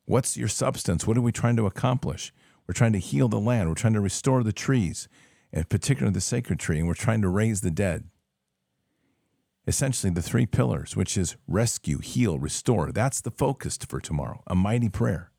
[0.04, 1.06] What's your substance?
[1.06, 2.32] What are we trying to accomplish?
[2.68, 3.70] We're trying to heal the land.
[3.70, 5.08] We're trying to restore the trees,
[5.50, 8.04] in particular the sacred tree, and we're trying to raise the dead
[9.66, 12.92] essentially the three pillars, which is rescue, heal, restore.
[12.92, 15.30] That's the focus for tomorrow, a mighty prayer.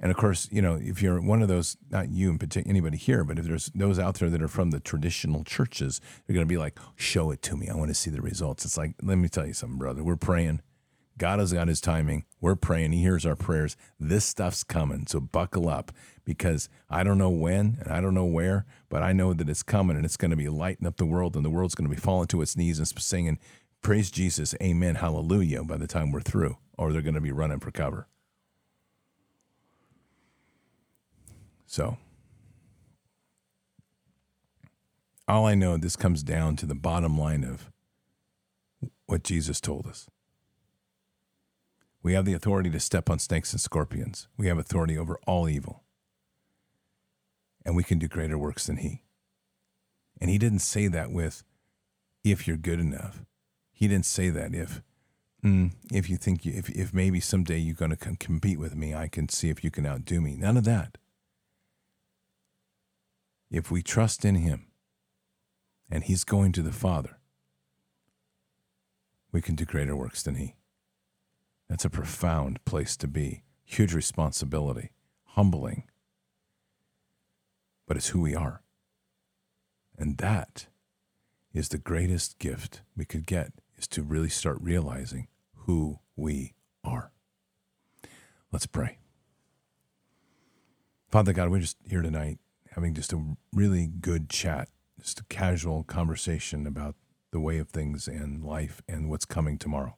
[0.00, 2.96] And of course, you know, if you're one of those, not you in particular, anybody
[2.96, 6.46] here, but if there's those out there that are from the traditional churches, they're going
[6.46, 7.68] to be like, show it to me.
[7.68, 8.64] I want to see the results.
[8.64, 10.02] It's like, let me tell you something, brother.
[10.02, 10.62] We're praying.
[11.18, 12.24] God has got his timing.
[12.40, 12.92] We're praying.
[12.92, 13.76] He hears our prayers.
[13.98, 15.06] This stuff's coming.
[15.06, 15.92] So buckle up
[16.24, 19.62] because I don't know when and I don't know where, but I know that it's
[19.62, 21.94] coming and it's going to be lighting up the world and the world's going to
[21.94, 23.38] be falling to its knees and singing,
[23.82, 27.60] Praise Jesus, Amen, Hallelujah by the time we're through, or they're going to be running
[27.60, 28.06] for cover.
[31.70, 31.98] So,
[35.28, 37.70] all I know, this comes down to the bottom line of
[39.06, 40.08] what Jesus told us.
[42.02, 44.26] We have the authority to step on snakes and scorpions.
[44.36, 45.84] We have authority over all evil.
[47.64, 49.04] And we can do greater works than he.
[50.20, 51.44] And he didn't say that with,
[52.24, 53.24] if you're good enough.
[53.70, 54.82] He didn't say that if,
[55.44, 58.92] mm, if you think, you, if, if maybe someday you're going to compete with me,
[58.92, 60.34] I can see if you can outdo me.
[60.34, 60.98] None of that.
[63.50, 64.66] If we trust in him
[65.90, 67.18] and he's going to the Father,
[69.32, 70.54] we can do greater works than he.
[71.68, 73.42] That's a profound place to be.
[73.64, 74.90] Huge responsibility,
[75.24, 75.84] humbling.
[77.86, 78.62] But it's who we are.
[79.96, 80.66] And that
[81.52, 87.12] is the greatest gift we could get is to really start realizing who we are.
[88.52, 88.98] Let's pray.
[91.10, 92.38] Father God, we're just here tonight
[92.70, 94.68] having just a really good chat,
[95.00, 96.94] just a casual conversation about
[97.32, 99.96] the way of things and life and what's coming tomorrow.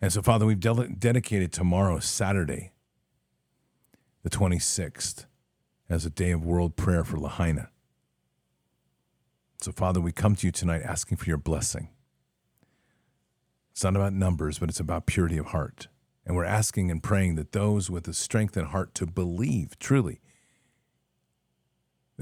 [0.00, 2.72] And so, Father, we've de- dedicated tomorrow, Saturday,
[4.22, 5.26] the 26th,
[5.88, 7.70] as a day of world prayer for Lahaina.
[9.60, 11.90] So, Father, we come to you tonight asking for your blessing.
[13.70, 15.88] It's not about numbers, but it's about purity of heart.
[16.26, 20.20] And we're asking and praying that those with the strength and heart to believe truly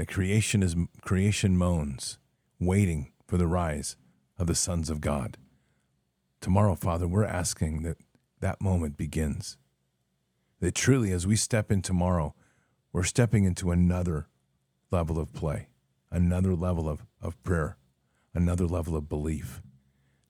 [0.00, 2.18] that creation is creation moans,
[2.58, 3.96] waiting for the rise
[4.38, 5.36] of the sons of God.
[6.40, 7.98] Tomorrow, Father, we're asking that
[8.40, 9.58] that moment begins.
[10.60, 12.34] That truly, as we step in tomorrow,
[12.94, 14.28] we're stepping into another
[14.90, 15.68] level of play,
[16.10, 17.76] another level of, of prayer,
[18.32, 19.60] another level of belief.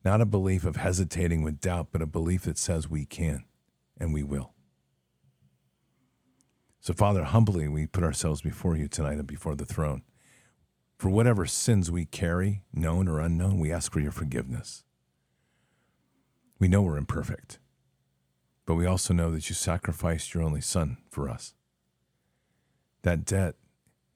[0.05, 3.45] Not a belief of hesitating with doubt, but a belief that says we can
[3.97, 4.53] and we will.
[6.81, 10.03] So, Father, humbly we put ourselves before you tonight and before the throne.
[10.97, 14.83] For whatever sins we carry, known or unknown, we ask for your forgiveness.
[16.59, 17.59] We know we're imperfect,
[18.67, 21.55] but we also know that you sacrificed your only son for us.
[23.03, 23.57] That debt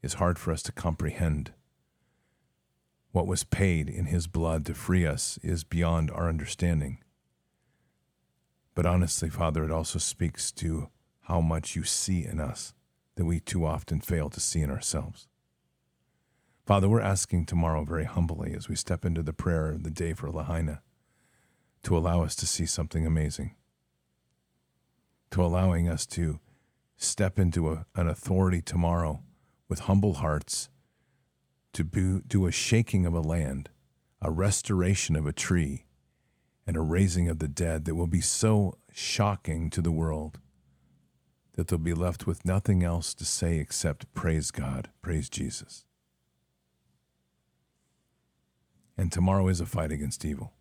[0.02, 1.52] is hard for us to comprehend.
[3.12, 6.98] What was paid in his blood to free us is beyond our understanding.
[8.74, 10.88] But honestly, Father, it also speaks to
[11.24, 12.74] how much you see in us
[13.16, 15.28] that we too often fail to see in ourselves.
[16.66, 20.14] Father, we're asking tomorrow very humbly as we step into the prayer of the day
[20.14, 20.80] for Lahaina
[21.82, 23.54] to allow us to see something amazing,
[25.30, 26.40] to allowing us to
[26.96, 29.22] step into a, an authority tomorrow
[29.68, 30.68] with humble hearts
[31.74, 33.68] to do, do a shaking of a land,
[34.22, 35.84] a restoration of a tree,
[36.66, 40.38] and a raising of the dead that will be so shocking to the world
[41.54, 45.84] that they'll be left with nothing else to say except praise God, praise Jesus.
[48.96, 50.52] And tomorrow is a fight against evil.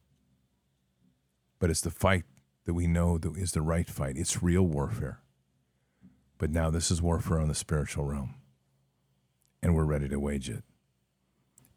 [1.59, 2.23] But it's the fight
[2.65, 4.17] that we know that is the right fight.
[4.17, 5.19] It's real warfare.
[6.37, 8.35] But now this is warfare on the spiritual realm.
[9.61, 10.63] And we're ready to wage it.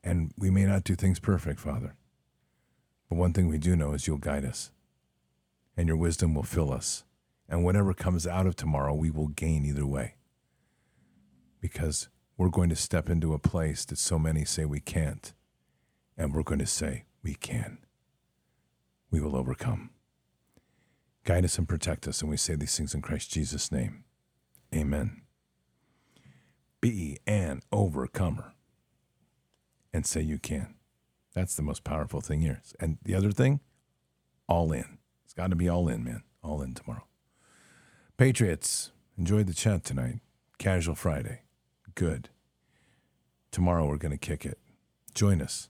[0.03, 1.95] And we may not do things perfect, Father.
[3.09, 4.71] But one thing we do know is you'll guide us.
[5.77, 7.05] And your wisdom will fill us.
[7.49, 10.17] And whatever comes out of tomorrow, we will gain either way.
[11.61, 15.33] Because we're going to step into a place that so many say we can't.
[16.17, 17.79] And we're going to say we can.
[19.11, 19.91] We will overcome.
[21.25, 22.21] Guide us and protect us.
[22.21, 24.05] And we say these things in Christ Jesus' name.
[24.75, 25.23] Amen.
[26.81, 28.55] Be an overcomer
[29.93, 30.75] and say you can.
[31.35, 32.63] That's the most powerful thing here.
[32.81, 33.61] And the other thing,
[34.49, 34.99] all in.
[35.25, 36.23] It's got to be all in, man.
[36.43, 36.86] All in tomorrow.
[38.19, 40.21] Patriots, enjoyed the chat tonight.
[40.57, 41.43] Casual Friday.
[41.95, 42.31] Good.
[43.51, 44.59] Tomorrow we're going to kick it.
[45.15, 45.69] Join us.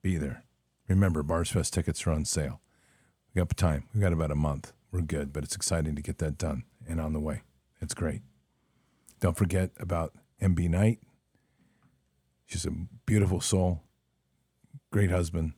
[0.00, 0.44] Be there.
[0.88, 2.62] Remember, Bards Fest tickets are on sale.
[3.34, 3.90] We got time.
[3.94, 4.72] We got about a month.
[4.90, 7.42] We're good, but it's exciting to get that done and on the way.
[7.82, 8.22] It's great.
[9.20, 10.98] Don't forget about MB Knight.
[12.46, 12.70] She's a
[13.04, 13.82] beautiful soul,
[14.90, 15.52] great husband.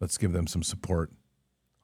[0.00, 1.10] Let's give them some support.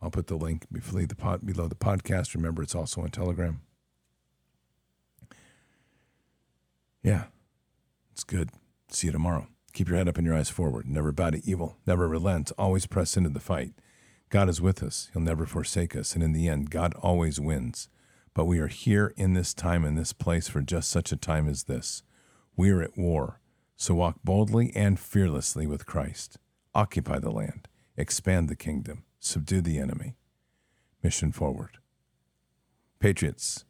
[0.01, 2.35] I'll put the link below the, pod, below the podcast.
[2.35, 3.61] Remember, it's also on Telegram.
[7.07, 7.27] Yeah,
[8.11, 8.51] it's good.
[8.89, 9.47] See you tomorrow.
[9.73, 10.89] Keep your head up and your eyes forward.
[10.89, 11.77] Never bow to evil.
[11.87, 12.51] Never relent.
[12.59, 13.75] Always press into the fight.
[14.29, 15.09] God is with us.
[15.13, 16.15] He'll never forsake us.
[16.15, 17.89] And in the end, God always wins.
[18.35, 21.49] But we are here in this time, in this place, for just such a time
[21.49, 22.03] as this.
[22.57, 23.41] We are at war.
[23.77, 26.39] So walk boldly and fearlessly with Christ.
[26.75, 27.69] Occupy the land.
[27.97, 29.05] Expand the kingdom.
[29.21, 30.17] Subdue the enemy.
[31.05, 31.79] Mission forward.
[32.99, 33.65] Patriots,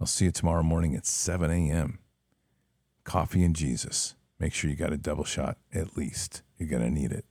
[0.00, 2.00] I'll see you tomorrow morning at 7 a.m.
[3.04, 4.14] Coffee and Jesus.
[4.38, 6.42] Make sure you got a double shot at least.
[6.58, 7.24] You're going to need it.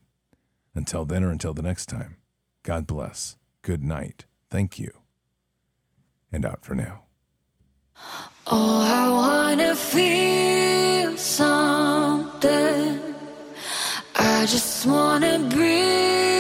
[0.76, 2.18] Until then or until the next time,
[2.64, 3.38] God bless.
[3.62, 4.26] Good night.
[4.50, 4.92] Thank you.
[6.32, 7.04] And out for now.
[8.48, 13.00] Oh, I wanna feel something.
[14.16, 16.33] I just wanna breathe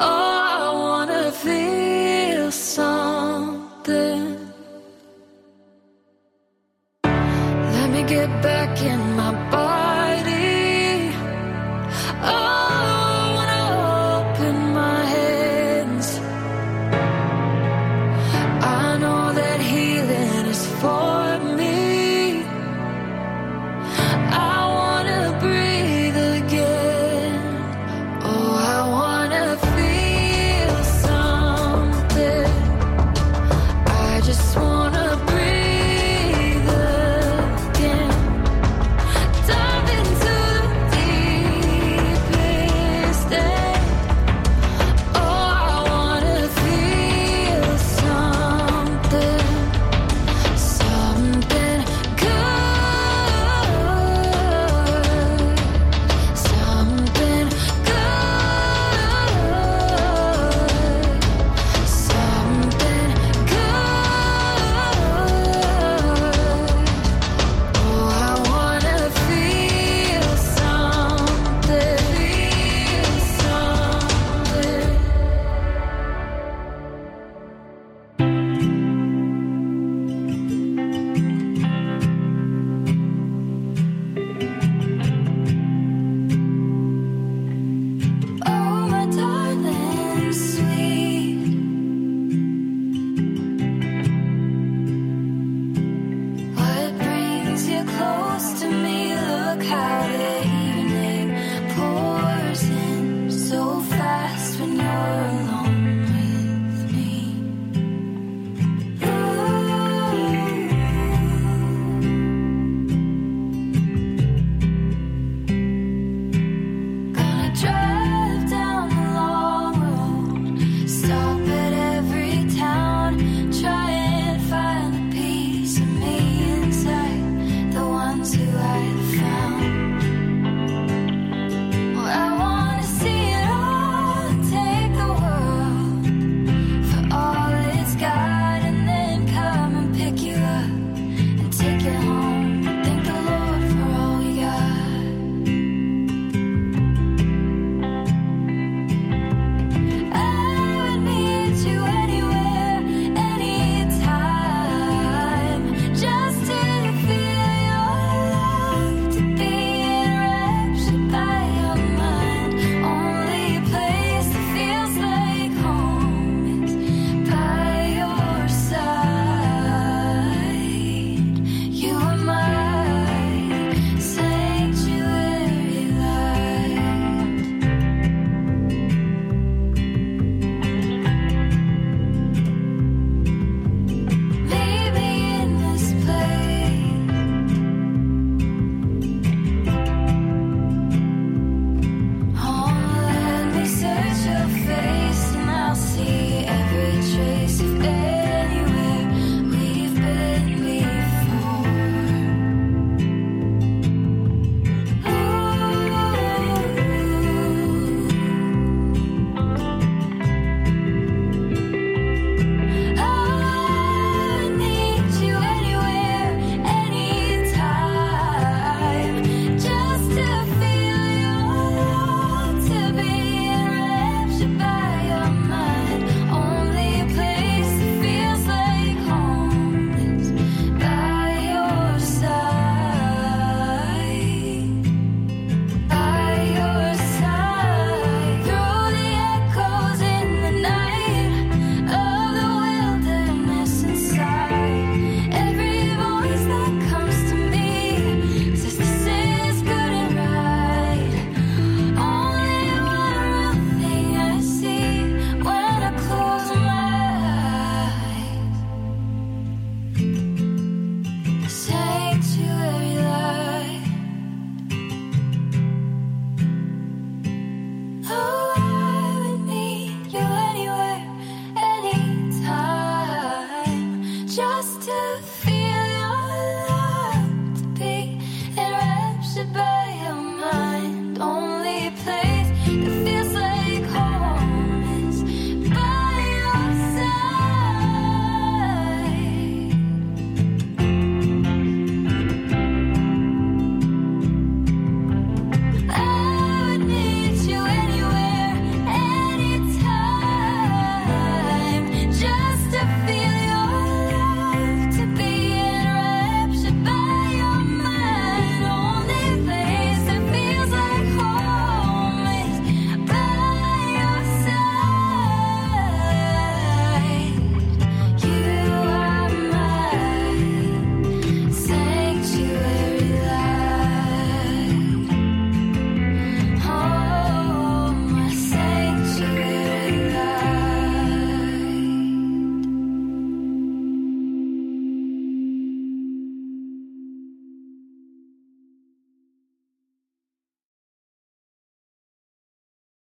[0.00, 4.38] Oh, I wanna feel something.
[7.04, 8.97] Let me get back in.